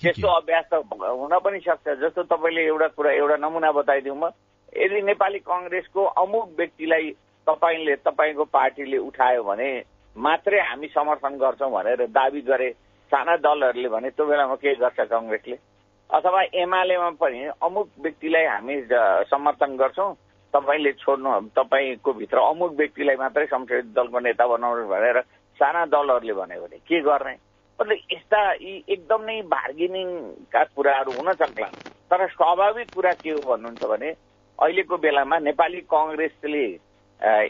त्यस्तो 0.00 0.28
अभ्यास 0.28 0.64
त 0.72 0.84
हुन 1.00 1.38
पनि 1.40 1.60
सक्छ। 1.64 1.88
जस्तो 2.02 2.22
तपाईँले 2.28 2.62
एउटा 2.66 2.88
कुरा 2.92 3.10
एउटा 3.12 3.36
नमुना 3.40 3.72
बताइदिउँ 3.72 4.18
म। 4.20 4.30
यदि 4.76 5.00
नेपाली 5.08 5.38
कङ्ग्रेसको 5.48 6.04
अमुक 6.22 6.48
व्यक्तिलाई 6.58 7.10
तपाईँले 7.48 7.94
तपाईँको 8.04 8.44
पार्टीले 8.52 8.98
उठायो 9.08 9.42
भने 9.42 9.70
मात्रै 10.16 10.60
हामी 10.60 10.86
समर्थन 10.92 11.34
गर्छौँ 11.40 11.70
भनेर 11.72 12.06
दावी 12.12 12.40
गरे 12.44 12.70
साना 13.12 13.36
दलहरूले 13.40 13.88
भने 13.88 14.10
त्यो 14.12 14.26
बेलामा 14.28 14.54
के 14.60 14.74
गर्छ 14.76 15.00
कङ्ग्रेसले? 15.08 15.56
अथवा 16.10 16.40
एमालेमा 16.62 17.10
पनि 17.16 17.40
अमुक 17.64 17.88
व्यक्तिलाई 18.04 18.44
हामी 18.44 18.76
समर्थन 19.32 19.76
गर्छौँ। 19.80 20.12
तपाईँले 20.54 20.92
छोड्नु 20.94 21.30
तपाईँको 21.56 22.12
भित्र 22.12 22.38
अमुक 22.40 22.72
व्यक्तिलाई 22.76 23.16
मात्रै 23.16 23.46
संसदीय 23.46 23.82
दलको 23.92 24.18
नेता 24.20 24.46
बनाउनु 24.46 24.88
भनेर 24.88 25.20
साना 25.60 25.84
दलहरूले 25.86 26.32
भन्यो 26.32 26.62
भने 26.62 26.78
के 26.80 27.00
गर्ने? 27.00 27.36
मतलब 27.78 27.98
यस्ता 28.12 28.40
यी 28.54 28.72
एकदम 28.88 29.22
नै 29.24 29.40
बार्गेनिङका 29.48 30.62
कुराहरू 30.76 31.12
हुन 31.12 31.32
सक्ला। 31.34 31.66
तर 32.10 32.26
स्वाभाविक 32.28 32.88
कुरा 32.94 33.12
के 33.14 33.30
हो 33.30 33.40
भन्नुहुन्छ 33.40 33.82
भने 33.84 34.10
अहिलेको 34.58 34.96
बेलामा 34.98 35.38
नेपाली 35.40 35.80
कङ्ग्रेसले 35.88 36.64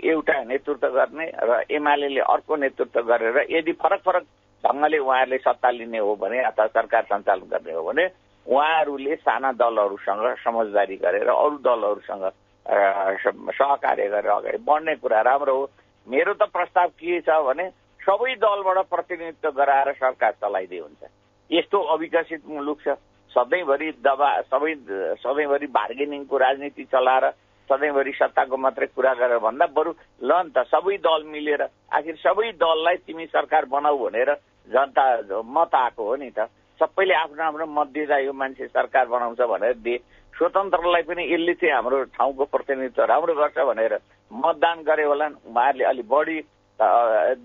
एउटा 0.04 0.42
नेतृत्व 0.44 0.88
गर्ने 0.88 1.26
र 1.42 1.62
एमाले 1.70 2.08
अर्को 2.20 2.56
नेतृत्व 2.56 3.00
गरेर 3.02 3.36
यदि 3.50 3.72
फरक 3.72 4.00
फरक 4.04 4.24
ढङ्गले 4.64 4.98
उहाँहरूले 4.98 5.38
सत्ता 5.38 5.70
लिने 5.72 5.98
हो 5.98 6.14
भने 6.16 6.38
अथवा 6.44 6.66
सरकार 6.68 7.02
सञ्चालन 7.04 7.48
गर्ने 7.50 7.72
हो 7.72 7.82
भने 7.82 8.04
उहाँहरूले 8.46 9.16
साना 9.18 9.52
दलहरूसँग 9.54 10.24
समझदारी 10.44 10.96
गरेर 10.96 11.28
अरू 11.28 11.58
दलहरूसँग 11.58 12.30
सहकार्य 12.68 14.08
गरेर 14.08 14.30
अगाडि 14.30 14.58
बढ्ने 14.62 14.94
कुरा 14.96 15.20
राम्रो 15.20 15.54
हो। 15.56 15.70
मेरो 16.06 16.32
त 16.34 16.42
प्रस्ताव 16.50 16.88
के 16.98 17.20
छ 17.20 17.30
भने 17.46 17.68
सबै 18.00 18.34
दलबाट 18.38 18.78
प्रतिनिधित्व 18.90 19.50
गराएर 19.50 19.92
सरकार 19.94 20.32
चलाइदिए 20.42 20.80
हुन्छ। 20.80 21.02
यस्तो 21.50 21.78
अविकसित 21.94 22.42
मुलुक 22.48 22.80
छ 22.82 22.96
सधैँभरि 23.32 23.90
दबा 24.04 24.30
सबै 24.46 24.74
सधैँभरि 25.22 25.66
बार्गेनिङको 25.72 26.36
राजनीति 26.38 26.84
चलाएर 26.92 27.30
सधैँभरि 27.70 28.12
सत्ताको 28.12 28.56
मात्रै 28.56 28.86
कुरा 28.86 29.12
गरेर 29.14 29.38
भन्दा 29.38 29.66
बरु 29.66 29.92
ल 30.22 30.30
नि 30.42 30.50
त 30.56 30.66
सबै 30.68 30.96
दल 31.00 31.22
मिलेर 31.26 31.62
आखिर 31.62 32.16
सबै 32.20 32.52
दललाई 32.60 32.96
तिमी 33.06 33.26
सरकार 33.26 33.64
बनाऊ 33.70 33.98
भनेर 33.98 34.30
जनता 34.68 35.04
मत 35.40 35.74
आएको 35.74 36.02
हो 36.04 36.16
नि 36.16 36.30
त। 36.30 36.46
सबैले 36.80 37.14
आफ्नो 37.14 37.42
आफ्नो 37.42 37.66
मत 37.68 37.88
दिँदा 37.94 38.16
यो 38.18 38.32
मान्छे 38.32 38.66
सरकार 38.66 39.06
बनाउँछ 39.06 39.40
भनेर 39.40 39.74
दिए 39.78 39.98
स्वतन्त्रलाई 40.42 41.02
पनि 41.06 41.22
यसले 41.22 41.54
चाहिँ 41.54 41.74
हाम्रो 41.74 41.98
ठाउँको 42.18 42.44
प्रतिनिधित्व 42.50 43.02
राम्रो 43.06 43.34
गर्छ 43.38 43.58
भनेर 43.62 43.94
मतदान 44.30 44.78
गरे 44.82 45.04
होलान् 45.06 45.34
उहाँहरूले 45.46 45.84
अलिक 45.86 46.06
बढी 46.10 46.38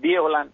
दिए 0.02 0.18
होलान्। 0.18 0.48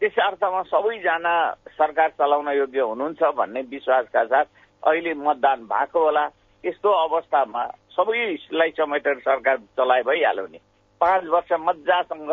त्यस 0.00 0.16
अर्थमा 0.16 0.62
सबैजना 0.72 1.34
सरकार 1.76 2.08
चलाउन 2.16 2.48
योग्य 2.56 2.80
हुनुहुन्छ 2.80 3.20
भन्ने 3.36 3.60
विश्वासका 3.68 4.24
साथ 4.32 4.46
अहिले 4.88 5.12
मतदान 5.28 5.68
भएको 5.68 6.00
होला। 6.00 6.24
यस्तो 6.64 6.88
अवस्थामा 6.88 7.64
सबैलाई 7.92 8.70
समेटेर 8.80 9.18
सरकार 9.20 9.56
चलाए 9.76 10.02
भइहाल्यो 10.08 10.46
नि 10.48 10.58
पाँच 11.00 11.24
वर्ष 11.28 11.52
मजासँग 11.68 12.32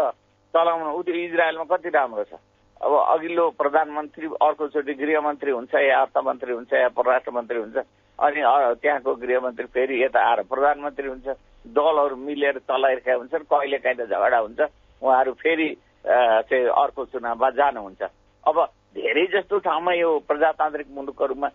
चलाउनु 0.56 0.92
उ 0.96 1.02
त्यो 1.04 1.16
इजरायलमा 1.28 1.68
कति 1.76 1.90
राम्रो 1.92 2.24
छ? 2.24 2.40
अब 2.80 2.94
अघिल्लो 3.20 3.50
प्रधानमन्त्री 3.60 4.28
अर्कोचोटि 4.48 4.94
गृहमन्त्री 4.96 5.52
हुन्छ 5.52 5.76
या 5.76 6.02
अर्थमन्त्री 6.02 6.52
हुन्छ 6.54 6.74
या 6.74 6.90
परराष्ट्र 6.96 7.32
मन्त्री 7.36 7.60
हुन्छ। 7.60 7.78
अनि 8.18 8.42
त्यहाँको 8.82 9.16
गृहमन्त्री 9.16 9.66
फेरि 9.74 10.04
यता 10.04 10.20
आएर 10.20 10.42
प्रधानमन्त्री 10.50 11.08
हुन्छ 11.08 11.28
दलहरू 11.78 12.16
मिलेर 12.18 12.58
चलाइरहेका 12.66 13.14
हुन्छन् 13.14 13.50
कहिले 13.52 13.78
काहीँ 13.78 13.98
त 13.98 14.10
झगडा 14.10 14.38
हुन्छ 14.38 14.60
उहाँहरू 15.02 15.32
फेरि 15.38 15.68
चाहिँ 16.06 16.66
अर्को 16.74 17.06
चुनावमा 17.14 17.50
जानुहुन्छ। 17.60 18.02
अब 18.44 18.58
धेरै 18.98 19.26
जस्तो 19.34 19.58
ठाउँमा 19.60 19.94
यो 19.94 20.10
प्रजातान्त्रिक 20.28 20.88
मुलुकहरूमा 20.98 21.50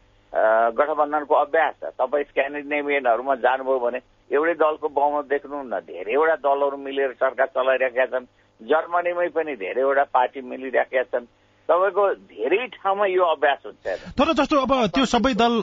गठबन्धनको 0.78 1.34
अभ्यास 1.34 1.74
छ। 1.74 1.84
तपाईँ 1.98 2.24
स्क्यान्डिनेभियनहरूमा 2.30 3.34
जानुभयो 3.42 3.78
भने 3.78 3.98
एउटै 4.30 4.54
दलको 4.54 4.88
बहुमत 4.88 5.24
देख्नुहुन्न 5.28 5.74
धेरैवटा 5.82 6.36
दलहरू 6.46 6.76
मिलेर 6.78 7.12
सरकार 7.18 7.48
चलाइरहेका 7.56 8.06
छन्। 8.12 8.30
जर्मनीमै 8.60 9.28
पनि 9.34 9.52
धेरैवटा 9.56 10.04
पार्टी 10.14 10.40
मिलिरहेका 10.40 11.02
छन्। 11.10 11.26
तपाईँको 11.72 12.04
धेरै 12.36 12.66
ठाउँमा 12.76 13.06
यो 13.16 13.24
अभ्यास 13.34 13.60
हुन्छ 13.66 13.86
तर 14.20 14.32
जस्तो 14.38 14.56
अब 14.60 14.72
त्यो 14.92 15.04
सबै 15.08 15.32
दल 15.40 15.54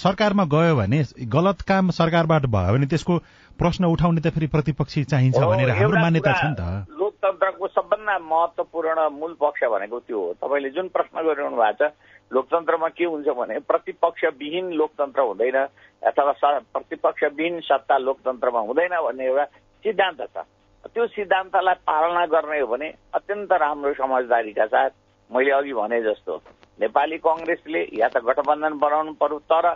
सरकारमा 0.00 0.44
गयो 0.54 0.76
भने 0.80 1.02
गलत 1.28 1.60
काम 1.68 1.90
सरकारबाट 1.92 2.46
भयो 2.56 2.72
भने 2.74 2.86
त्यसको 2.88 3.14
प्रश्न 3.60 3.84
उठाउने 3.92 4.20
त 4.24 4.32
फेरि 4.32 4.46
प्रतिपक्षी 4.54 5.04
चाहिन्छ 5.12 5.38
भनेर 5.38 5.70
हाम्रो 5.76 6.00
मान्यता 6.00 6.32
छ 6.32 6.44
नि 6.46 6.54
त। 6.56 6.62
लोकतन्त्रको 6.94 7.66
सबभन्दा 7.68 8.14
महत्वपूर्ण 8.32 8.98
मूल 9.12 9.32
पक्ष 9.40 9.64
भनेको 9.74 9.98
त्यो 10.08 10.18
हो। 10.18 10.32
तपाईँले 10.40 10.70
जुन 10.76 10.88
प्रश्न 10.94 11.16
गरिरहनु 11.26 11.58
भएको 11.58 11.88
छ 11.88 11.90
लोकतन्त्रमा 12.30 12.88
के 12.94 13.04
हुन्छ 13.04 13.28
भने 13.34 13.58
प्रतिपक्षविहीन 13.66 14.66
लोकतन्त्र 14.78 15.20
हुँदैन 15.20 15.58
अथवा 16.02 16.32
प्रतिपक्षविहीन 16.72 17.60
सत्ता 17.66 17.98
लोकतन्त्रमा 17.98 18.60
हुँदैन 18.68 18.94
भन्ने 19.04 19.26
एउटा 19.26 19.44
सिद्धान्त 19.84 20.22
छ। 20.32 20.46
त्यो 20.94 21.06
सिद्धान्तलाई 21.18 21.82
पालना 21.84 22.24
गर्ने 22.32 22.60
हो 22.60 22.66
भने 22.72 22.88
अत्यन्त 23.18 23.52
राम्रो 23.52 23.92
समझदारीका 23.98 24.66
साथ 24.72 24.90
मैले 25.30 25.50
अघि 25.52 25.72
भने 25.74 26.00
जस्तो 26.02 26.36
नेपाली 26.78 27.18
कङ्ग्रेसले 27.20 27.82
या 27.94 28.08
त 28.08 28.24
गठबन्धन 28.24 28.78
बनाउनु 28.78 29.12
पर्यो 29.16 29.38
तर 29.46 29.66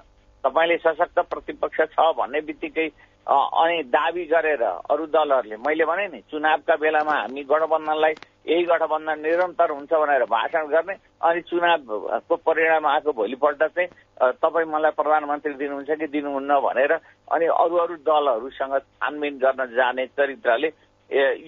तपाईँले 0.44 0.76
सशक्त 0.80 1.18
प्रतिपक्ष 1.26 1.80
छ 1.90 2.12
भन्ने 2.14 2.40
बित्तिकै 2.42 2.88
अनि 3.26 3.82
दावी 3.88 4.24
गरेर 4.26 4.62
अरू 4.62 5.06
दलहरूले 5.08 5.56
मैले 5.58 5.84
भने 5.84 6.06
नि 6.08 6.20
चुनावका 6.26 6.76
बेलामा 6.76 7.14
हामी 7.16 7.42
गठबन्धनलाई 7.44 8.14
यही 8.44 8.64
गठबन्धन 8.64 9.20
निरन्तर 9.20 9.70
हुन्छ 9.70 9.92
भनेर 9.94 10.24
भाषण 10.26 10.66
गर्ने 10.68 10.94
अनि 11.20 11.40
चुनावको 11.42 12.36
परिणाम 12.38 12.86
आएको 12.88 13.12
भोलिपल्ट 13.14 13.62
चाहिँ 13.64 14.32
तपाईँ 14.40 14.66
मलाई 14.68 14.90
प्रधानमन्त्री 14.92 15.54
दिनुहुन्छ 15.54 15.90
कि 15.92 16.06
दिनुहुन्न 16.08 16.58
भनेर 16.60 16.92
अनि 16.92 17.46
अरू 17.56 17.76
अरू 17.78 17.96
दलहरूसँग 18.02 18.78
छानबिन 18.78 19.38
गर्न 19.38 19.66
जाने 19.72 20.06
चरित्रले 20.12 20.72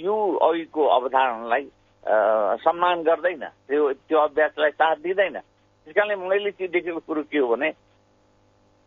यो 0.01 0.14
अघिको 0.43 0.87
अवधारणालाई 0.93 1.67
सम्मान 2.05 3.03
गर्दैन। 3.03 3.45
त्यो 3.69 3.93
त्यो 4.09 4.19
अभ्यासलाई 4.19 4.71
साथ 4.71 4.97
दिँदैन। 5.05 5.38
त्यस 5.38 5.95
कारणले 5.95 6.14
मैले 6.17 6.51
त्यो 6.51 6.69
देखेको 6.69 7.01
कुरो 7.07 7.23
के 7.33 7.38
हो 7.38 7.47
भने 7.49 7.71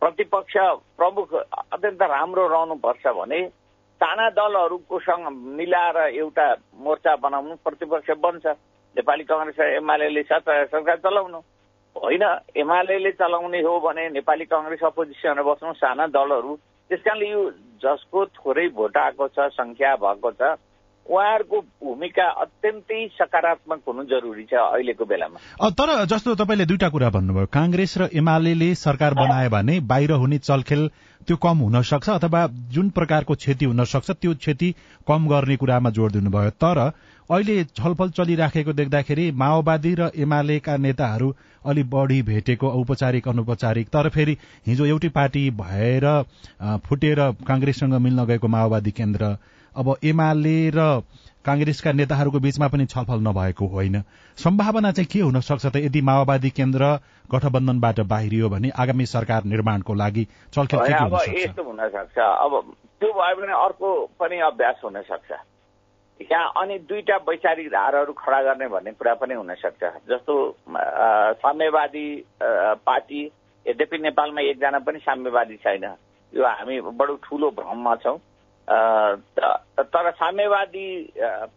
प्रतिपक्ष 0.01 0.53
प्रमुख 0.97 1.33
अत्यन्त 1.33 2.01
राम्रो 2.01 2.47
रहनुपर्छ 2.47 3.07
भने 3.17 3.39
साना 4.01 4.29
दलहरूकोसँग 4.29 5.25
मिलाएर 5.57 5.97
एउटा 6.21 6.47
मोर्चा 6.77 7.15
बनाउनु 7.17 7.55
प्रतिपक्ष 7.65 8.09
बन्छ। 8.21 8.45
नेपाली 8.95 9.23
कङ्ग्रेस 9.29 9.59
र 9.59 9.81
एमाले 9.81 10.23
सरकार 10.23 10.97
चलाउनु। 11.01 11.39
होइन 11.95 12.23
एमाले 12.61 13.11
चलाउने 13.11 13.61
हो 13.61 13.79
भने 13.81 14.09
नेपाली 14.13 14.45
कङ्ग्रेस 14.45 14.83
अपोजिसनमा 14.85 15.41
बस्नु 15.41 15.73
साना 15.81 16.05
दलहरू। 16.13 16.55
त्यस 16.89 17.01
कारणले 17.01 17.27
यो 17.29 17.41
जसको 17.81 18.25
थोरै 18.37 18.67
भोट 18.77 18.97
आएको 18.97 19.27
छ 19.33 19.49
सङ्ख्या 19.57 19.95
भएको 19.97 20.31
छ 20.37 20.41
उहाँहरूको 21.07 21.59
भूमिका 21.83 22.25
अत्यन्तै 22.43 23.01
सकारात्मक 23.15 23.81
हुनु 23.87 24.03
जरुरी 24.05 24.43
छ 24.43 24.53
अहिलेको 24.53 25.05
बेलामा। 25.05 25.69
तर 25.71 25.89
जस्तो 26.05 26.35
तपाईँले 26.35 26.65
दुईटा 26.65 26.89
कुरा 26.89 27.09
भन्नुभयो 27.09 27.45
काङ्ग्रेस 27.49 27.97
र 27.97 28.09
एमाले 28.13 28.73
सरकार 28.77 29.13
बनायो 29.15 29.49
भने 29.49 29.79
बाहिर 29.87 30.11
हुने 30.13 30.37
चलखेल 30.39 30.87
त्यो 31.27 31.35
कम 31.37 31.57
हुन 31.57 31.81
सक्छ 31.83 32.09
अथवा 32.11 32.45
जुन 32.71 32.89
प्रकारको 32.91 33.35
क्षति 33.35 33.65
हुन 33.65 33.83
सक्छ 33.85 34.11
त्यो 34.11 34.33
क्षति 34.35 34.73
कम 35.07 35.27
गर्ने 35.27 35.55
कुरामा 35.57 35.89
जोड़ 35.89 36.11
दिनुभयो। 36.11 36.49
तर 36.59 36.77
अहिले 37.29 37.63
छलफल 37.75 38.09
चलिराखेको 38.11 38.73
देख्दाखेरि 38.73 39.31
माओवादी 39.39 39.93
र 39.99 40.11
एमालेका 40.17 40.77
नेताहरू 40.77 41.33
अलि 41.65 41.83
बढी 41.85 42.21
भेटेको 42.23 42.69
औपचारिक 42.71 43.27
अनौपचारिक 43.27 43.87
तर 43.89 44.09
फेरि 44.09 44.37
हिजो 44.67 44.85
एउटै 44.85 45.09
पार्टी 45.15 45.49
भएर 45.59 46.05
फुटेर 46.87 47.19
काङ्ग्रेससँग 47.47 47.93
मिल्न 47.99 48.25
गएको 48.25 48.47
माओवादी 48.47 48.91
केन्द्र 48.91 49.35
अब 49.77 49.95
एमाले 50.03 50.59
र 50.75 50.85
कांग्रेसका 51.45 51.91
नेताहरूको 51.91 52.39
बीचमा 52.39 52.67
पनि 52.67 52.85
छलफल 52.85 53.19
नभएको 53.27 53.65
होइन। 53.67 54.01
सम्भावना 54.37 54.91
चाहिँ 54.91 55.07
के 55.07 55.19
हुन 55.19 55.39
सक्छ 55.39 55.65
त 55.65 55.75
यदि 55.77 56.01
माओवादी 56.01 56.49
केन्द्र 56.51 56.83
गठबन्धनबाट 57.31 57.99
बाहिरियो 58.11 58.49
भने 58.49 58.69
आगामी 58.75 59.05
सरकार 59.05 59.43
निर्माणको 59.53 59.93
लागि 59.93 60.23
छलफल 60.53 60.79
यस्तो 61.37 61.63
हुन 61.63 61.81
सक्छ 61.95 62.17
अब 62.17 62.51
त्यो 62.99 63.11
भयो 63.13 63.35
भने 63.37 63.53
अर्को 63.63 63.89
पनि 64.19 64.39
अभ्यास 64.49 64.81
हुन 64.83 65.01
सक्छ 65.07 65.31
यहाँ 66.19 66.51
अनि 66.57 66.77
दुईटा 66.89 67.15
वैचारिक 67.29 67.67
धारहरू 67.69 68.13
खडा 68.17 68.41
गर्ने 68.43 68.67
भन्ने 68.67 68.91
कुरा 68.91 69.13
पनि 69.21 69.33
हुन 69.33 69.53
सक्छ 69.55 69.83
जस्तो 70.09 70.35
साम्यवादी 71.39 72.07
पार्टी 72.89 73.21
यद्यपि 73.65 73.97
नेपालमा 73.97 74.41
एकजना 74.41 74.79
पनि 74.79 74.99
साम्यवादी 74.99 75.55
छैन। 75.55 75.85
यो 76.33 76.43
हामी 76.43 76.79
बडो 76.81 77.15
ठुलो 77.23 77.49
भ्रममा 77.51 77.95
छौँ। 77.95 78.17
तर 78.69 80.11
साम्यवादी 80.11 80.87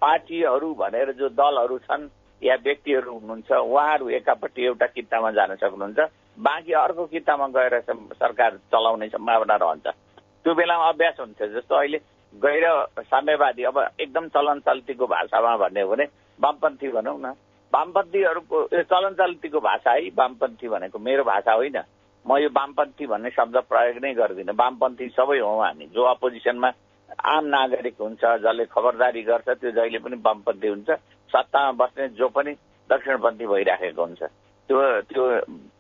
पार्टीहरू 0.01 0.75
भनेर 0.75 1.13
जो 1.19 1.29
दलहरू 1.31 1.79
छन् 1.79 2.09
या 2.43 2.55
व्यक्तिहरू 2.65 3.13
हुनुहुन्छ 3.13 3.51
उहाँहरू 3.53 4.09
एकापट्टि 4.19 4.65
एउटा 4.65 4.87
कितामा 4.87 5.31
जान 5.31 5.55
सक्नुहुन्छ। 5.57 5.99
बाँकी 6.39 6.73
अर्को 6.73 7.05
कितामा 7.07 7.47
गएर 7.49 7.81
सरकार 7.81 8.57
चलाउने 8.73 9.09
सम्भावना 9.09 9.57
रहन्छ। 9.57 9.87
त्यो 9.87 10.55
बेलामा 10.55 10.89
अभ्यास 10.89 11.17
हुन्छ। 11.21 11.43
जस्तो 11.43 11.75
अहिले 11.75 11.99
गैर 12.35 12.65
साम्यवादी 13.03 13.63
अब 13.65 13.79
एकदम 14.01 14.29
चलन 14.31 14.61
चल्तीको 14.63 15.07
भाषामा 15.07 15.57
भन्ने 15.57 15.81
हो 15.81 15.89
भने 15.91 16.05
वामपन्थी 16.39 16.89
भनौँ 16.89 17.19
न। 17.19 17.35
वामपन्थीहरूको 17.73 18.57
चलन 18.87 19.15
चल्तीको 19.15 19.61
भाषा 19.61 19.91
है 19.93 20.09
वामपन्थी 20.15 20.69
भनेको 20.69 20.99
मेरो 20.99 21.25
भाषा 21.25 21.53
होइन। 21.53 21.79
म 22.25 22.37
यो 22.39 22.49
वामपन्थी 22.49 23.07
भन्ने 23.07 23.31
शब्द 23.31 23.57
प्रयोग 23.69 23.99
नै 23.99 24.15
गर्दिनँ। 24.15 24.55
वामपन्थी 24.55 25.09
सबै 25.19 25.39
हौ 25.41 25.59
हामी। 25.61 25.87
जो 25.91 26.03
अपोजिसनमा 26.05 26.71
आम 27.11 27.45
नागरिक 27.47 27.97
हुन्छ 28.01 28.23
जसले 28.45 28.65
खबरदारी 28.71 29.23
गर्छ 29.23 29.49
त्यो 29.49 29.71
जहिले 29.71 29.99
पनि 29.99 30.17
वामपन्थी 30.25 30.69
हुन्छ। 30.69 30.91
सत्तामा 31.31 31.73
बस्ने 31.81 32.09
जो 32.19 32.29
पनि 32.29 32.53
दक्षिणपन्थी 32.91 33.47
भइराखेको 33.47 34.03
हुन्छ। 34.03 34.23
त्यो 34.23 34.79
त्यो 35.11 35.23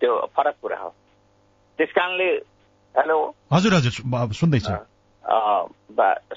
त्यो 0.00 0.12
फरक 0.36 0.54
कुरा 0.62 0.78
हो। 0.78 0.90
त्यस 1.78 1.92
कारणले 1.94 2.28
हेलो? 2.94 3.16
हजुर 3.52 3.74
हजुर 3.74 4.32
सुन्दैछ। 4.34 4.68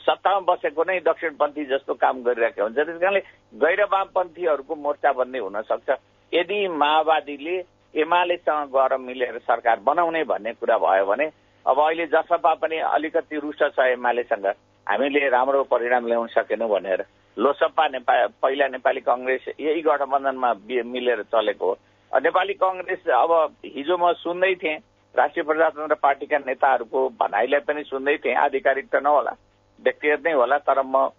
सत्तामा 0.05 0.39
बसेको 0.47 0.83
नै 0.83 0.99
दक्षिणपन्थी 1.01 1.65
जस्तो 1.65 1.93
काम 1.93 2.21
गरिरहेको 2.23 2.63
हुन्छ। 2.63 2.75
त्यस 2.77 2.99
कारणले 3.01 3.21
गैर 3.53 3.81
वामपन्थीहरूको 3.91 4.75
मोर्चा 4.75 5.11
भन्ने 5.13 5.39
हुन 5.39 5.61
सक्छ 5.69 5.89
यदि 6.33 6.67
माओवादीले 6.67 7.55
एमालेसँग 7.93 8.69
गएर 8.73 8.97
मिलेर 8.97 9.37
सरकार 9.47 9.79
बनाउने 9.85 10.23
भन्ने 10.25 10.51
कुरा 10.57 10.77
भयो 10.77 11.05
भने 11.05 11.25
अब 11.65 11.79
अहिले 11.79 12.05
जसपा 12.09 12.53
पनि 12.61 12.77
अलिकति 12.91 13.35
रुष्ट 13.39 13.63
छ 13.75 13.79
एमालेसँग। 13.93 14.45
हामीले 14.87 15.29
राम्रो 15.29 15.63
परिणाम 15.63 16.07
ल्याउन 16.07 16.27
सकेनौँ 16.27 16.69
भनेर 16.69 17.03
लोसपा 17.37 17.87
नेपाल 17.87 18.27
पहिला 18.41 18.67
नेपाली 18.67 19.01
कङ्ग्रेस 19.01 19.45
यही 19.59 19.81
गठबन्धनमा 19.81 20.53
मिलेर 20.85 21.21
चलेको 21.31 21.65
हो। 21.65 21.77
नेपाली 22.11 22.53
कङ्ग्रेस 22.53 23.07
अब 23.09 23.31
हिजो 23.65 23.97
म 23.97 24.11
सुन्दै 24.21 24.53
थिएँ 24.61 24.77
राष्ट्रिय 25.15 25.43
प्रजातन्त्र 25.45 25.95
पार्टीका 26.03 26.37
नेताहरूको 26.45 26.99
भनाइलाई 27.19 27.59
पनि 27.67 27.83
सुन्दै 27.83 28.17
थिएँ 28.23 28.35
आधिकारिक 28.35 28.87
त 28.91 29.01
नहोला 29.01 29.33
व्यक्तिगत 29.79 30.21
नै 30.25 30.33
होला 30.33 30.57
तर 30.67 30.81
म 30.85 31.09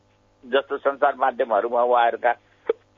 जस्तो 0.45 0.77
सञ्चार 0.79 1.15
माध्यमहरूमा 1.19 1.83
उहाँहरूका 1.83 2.33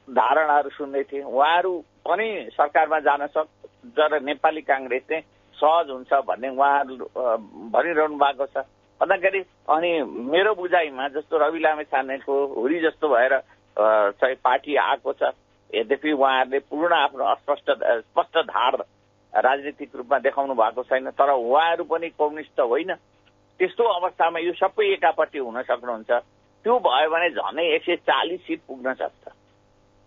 धारणाहरू 0.08 0.70
सुन्दै 0.76 1.02
थिएँ। 1.10 1.24
उहाँहरू 1.24 1.72
पनि 2.04 2.28
सरकारमा 2.52 2.98
जान 3.00 3.26
सक्छ 3.26 3.50
तर 3.96 4.20
नेपाली 4.22 4.60
काङ्ग्रेस 4.60 5.02
चाहिँ 5.08 5.22
सहज 5.56 5.90
हुन्छ 5.90 6.12
भन्ने 6.26 6.48
उहाँहरू 6.48 6.94
भनिरहनु 7.72 8.16
भएको 8.18 8.46
छ। 8.46 8.66
भन्दाखेरि 9.00 9.40
अनि 9.68 9.90
मेरो 10.32 10.54
बुझाइमा 10.54 11.08
जस्तो 11.14 11.38
रवि 11.38 11.60
लामे 11.60 11.84
छानेको 11.84 12.34
हुरी 12.54 12.78
जस्तो 12.80 13.08
भएर 13.08 13.38
चाहिँ 13.76 14.36
पार्टी 14.44 14.76
आएको 14.76 15.12
छ 15.12 15.32
यद्यपि 15.70 16.12
उहाँहरूले 16.12 16.58
पूर्ण 16.70 16.94
आफ्नो 16.94 17.24
अस्पष्ट 17.24 17.70
स्पष्ट 17.70 18.38
धार 18.48 18.74
राजनीतिक 19.32 19.96
रूपमा 19.96 20.18
देखाउनु 20.18 20.54
भएको 20.54 20.82
छैन 20.82 21.10
तर 21.12 21.30
उहाँहरू 21.30 21.84
पनि 21.84 22.08
कम्युनिस्ट 22.16 22.60
होइन 22.60 22.94
त्यस्तो 23.60 23.84
अवस्थामा 23.84 24.38
यो 24.38 24.52
सबै 24.52 24.86
एकापट्टि 24.92 25.38
हुन 25.38 25.62
सक्नुहुन्छ। 25.62 26.10
त्यो 26.64 26.78
भयो 26.86 27.10
भने 27.10 27.28
झनै 27.30 27.64
एक 27.74 27.82
सय 27.84 27.96
चालिस 28.08 28.40
सिट 28.46 28.60
पुग्न 28.68 28.92
सक्छ। 28.94 29.24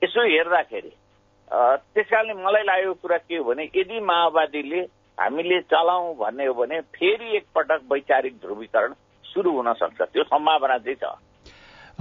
यसो 0.02 0.22
हेर्दाखेरि 0.22 0.92
त्यस 1.94 2.08
कारणले 2.10 2.34
मलाई 2.34 2.64
लागेको 2.64 2.94
कुरा 3.02 3.18
के 3.18 3.38
हो 3.38 3.44
भने 3.44 3.64
यदि 3.76 4.00
माओवादीले 4.02 4.82
हामीले 5.20 5.62
चलाउँ 5.62 6.16
भन्ने 6.16 6.46
हो 6.46 6.54
भने 6.54 6.82
फेरि 6.82 7.38
एकपटक 7.38 7.82
वैचारिक 7.92 8.34
ध्रुवीकरण 8.34 8.94
सुरु 9.24 9.52
हुन 9.52 9.74
सक्छ। 9.74 10.02
त्यो 10.02 10.24
सम्भावना 10.24 10.78
चाहिँ 10.78 10.96
छ। 10.96 11.04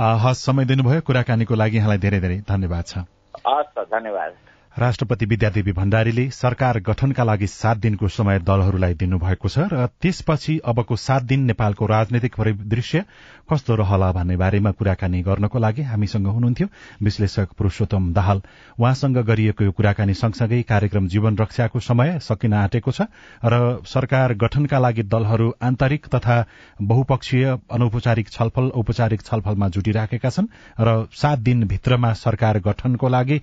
हस् 0.01 0.45
समय 0.47 0.65
दिनुभयो। 0.65 1.01
कुराकानीको 1.01 1.55
लागि 1.55 1.77
यहाँलाई 1.77 1.99
धेरै 1.99 2.21
धेरै 2.21 2.39
धन्यवाद 2.39 2.85
छ। 2.85 2.99
हस् 3.47 3.79
धन्यवाद। 3.79 4.35
राष्ट्रपति 4.79 5.27
विद्यादेवी 5.27 5.73
भण्डारीले 5.73 6.29
सरकार 6.31 6.79
गठनका 6.81 7.25
लागि 7.25 7.47
सात 7.47 7.77
दिनको 7.77 8.09
समय 8.09 8.38
दलहरूलाई 8.38 8.95
दिनुभएको 8.95 9.49
छ 9.49 9.59
र 9.73 9.87
त्यसपछि 10.03 10.59
अबको 10.64 10.97
सात 10.97 11.23
दिन 11.23 11.41
नेपालको 11.45 11.87
राजनैतिक 11.87 12.35
परिदृश्य 12.35 13.05
कस्तो 13.53 13.75
रहला 13.75 14.11
भन्ने 14.12 14.37
बारेमा 14.37 14.71
कुराकानी 14.71 15.23
गर्नको 15.23 15.59
लागि 15.59 15.83
हामीसँग 15.83 16.27
हुनुहुन्थ्यो। 16.27 16.67
विश्लेषक 17.03 17.49
पुरूषोत्तम 17.59 18.12
दाहाल 18.12 18.43
उहाँसँग 18.79 19.19
गरिएको 19.25 19.64
यो 19.64 19.73
कुराकानी 19.73 20.14
सँगसँगै 20.14 20.62
कार्यक्रम 20.62 21.09
जीवन 21.09 21.37
रक्षाको 21.37 21.81
समय 21.81 22.19
सकिन 22.23 22.53
आँटेको 22.55 22.93
छ 22.93 23.09
र 23.45 23.83
सरकार 23.85 24.35
गठनका 24.35 24.79
लागि 24.79 25.03
दलहरू 25.05 25.53
आन्तरिक 25.62 26.07
तथा 26.07 26.45
बहुपक्षीय 26.83 27.45
अनौपचारिक 27.71 28.29
छलफल 28.29 28.71
औपचारिक 28.77 29.23
छलफलमा 29.23 29.69
जुटिराखेका 29.69 30.31
छन् 30.31 30.53
र 30.81 30.97
सात 31.14 31.38
दिनभित्रमा 31.41 32.12
सरकार 32.14 32.59
गठनको 32.61 33.09
लागि 33.09 33.41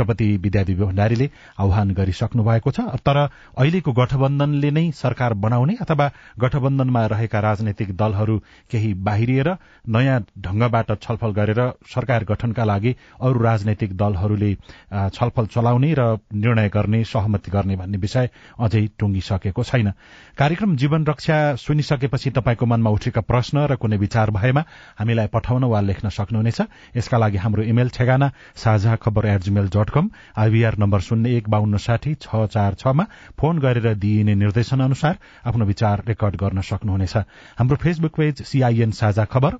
राष्ट्रपति 0.00 0.36
विद्यादेवी 0.42 0.84
भण्डारीले 0.84 1.28
आह्वान 1.60 1.90
गरिसक्नु 1.92 2.42
भएको 2.42 2.70
छ। 2.70 2.80
तर 3.04 3.16
अहिलेको 3.52 3.92
गठबन्धनले 3.92 4.70
नै 4.70 4.90
सरकार 4.96 5.34
बनाउने 5.36 5.76
अथवा 5.80 6.10
गठबन्धनमा 6.40 7.04
रहेका 7.06 7.40
राजनैतिक 7.40 7.96
दलहरू 7.96 8.36
केही 8.70 8.92
बाहिरिएर 8.96 9.48
नयाँ 9.86 10.20
ढंगबाट 10.40 10.92
छलफल 11.02 11.30
गरेर 11.36 11.60
सरकार 11.84 12.24
गठनका 12.24 12.64
लागि 12.64 12.94
अरू 13.20 13.42
राजनैतिक 13.42 13.96
दलहरूले 13.96 14.54
छलफल 15.12 15.46
चलाउने 15.46 15.92
र 15.92 16.16
निर्णय 16.34 16.68
गर्ने 16.70 17.04
सहमति 17.04 17.50
गर्ने 17.50 17.76
भन्ने 17.76 17.98
विषय 17.98 18.30
अझै 18.58 18.86
टुंगिसकेको 18.98 19.62
छैन। 19.62 19.92
कार्यक्रम 20.38 20.76
जीवन 20.76 21.04
रक्षा 21.04 21.36
सुनिसकेपछि 21.60 22.30
तपाईँको 22.30 22.66
मनमा 22.66 22.90
उठेका 22.90 23.20
प्रश्न 23.20 23.66
र 23.68 23.76
कुनै 23.76 23.96
विचार 23.98 24.30
भएमा 24.30 24.64
हामीलाई 24.96 25.26
पठाउन 25.28 25.64
वा 25.64 25.80
लेख्न 25.82 26.08
सक्नुहुनेछ। 26.08 26.60
यसका 26.96 27.18
लागि 27.18 27.36
हाम्रो 27.36 27.62
इमेल 27.62 27.88
ठेगाना 27.90 28.30
साझा 28.56 28.96
खबर 28.96 29.26
at 29.26 29.40
Gmail 29.42 29.68
dot 29.68 29.89
com 29.90 30.10
IVR 30.36 30.76
number 30.78 31.00
शून्य 31.00 31.36
एक 31.36 31.48
बान्न 31.50 31.76
साठी 31.78 32.14
छ 32.16 32.46
चार 32.48 32.74
छमा 32.74 33.04
फोन 33.38 33.58
गरेर 33.58 33.94
दिइने 33.96 34.34
निर्देशन 34.34 34.80
अनुसार 34.80 35.18
आफ्नो 35.46 35.64
विचार 35.64 36.04
रेकर्ड 36.08 36.36
गर्न 36.36 36.60
सक्नुहुनेछ। 36.62 37.16
हाम्रो 37.58 37.76
फेसबुक 37.76 38.16
पेज 38.16 38.42
सीआईएन 38.42 38.90
साझा 38.92 39.24
खबर 39.24 39.58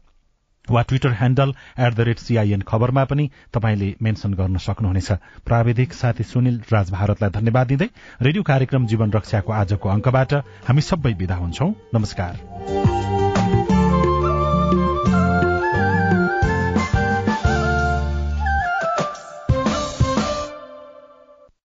वा 0.69 0.83
Twitter 0.83 1.13
handle 1.19 1.53
at 1.79 1.95
the 1.95 2.01
rate 2.01 2.19
CIN 2.19 2.61
खबरमा 2.63 3.05
पनि 3.05 3.31
तपाईँले 3.55 3.95
मेन्सन 4.03 4.35
गर्न 4.35 4.57
सक्नुहुनेछ। 4.59 5.13
प्राविधिक 5.47 5.93
साथी 5.93 6.25
सुनिल 6.25 6.61
राज 6.73 6.91
भारतलाई 6.91 7.31
धन्यवाद 7.31 7.67
दिँदै 7.67 7.89
रेडियो 8.23 8.43
कार्यक्रम 8.43 8.87
जीवन 8.87 9.13
रक्षाको 9.13 9.53
आजको 9.53 9.89
अंकबाट 9.89 10.35
हामी 10.69 10.83
सबै 10.83 11.13
विदा 11.15 11.37
हुन्छौ। 11.37 11.73
नमस्कार। 11.95 13.00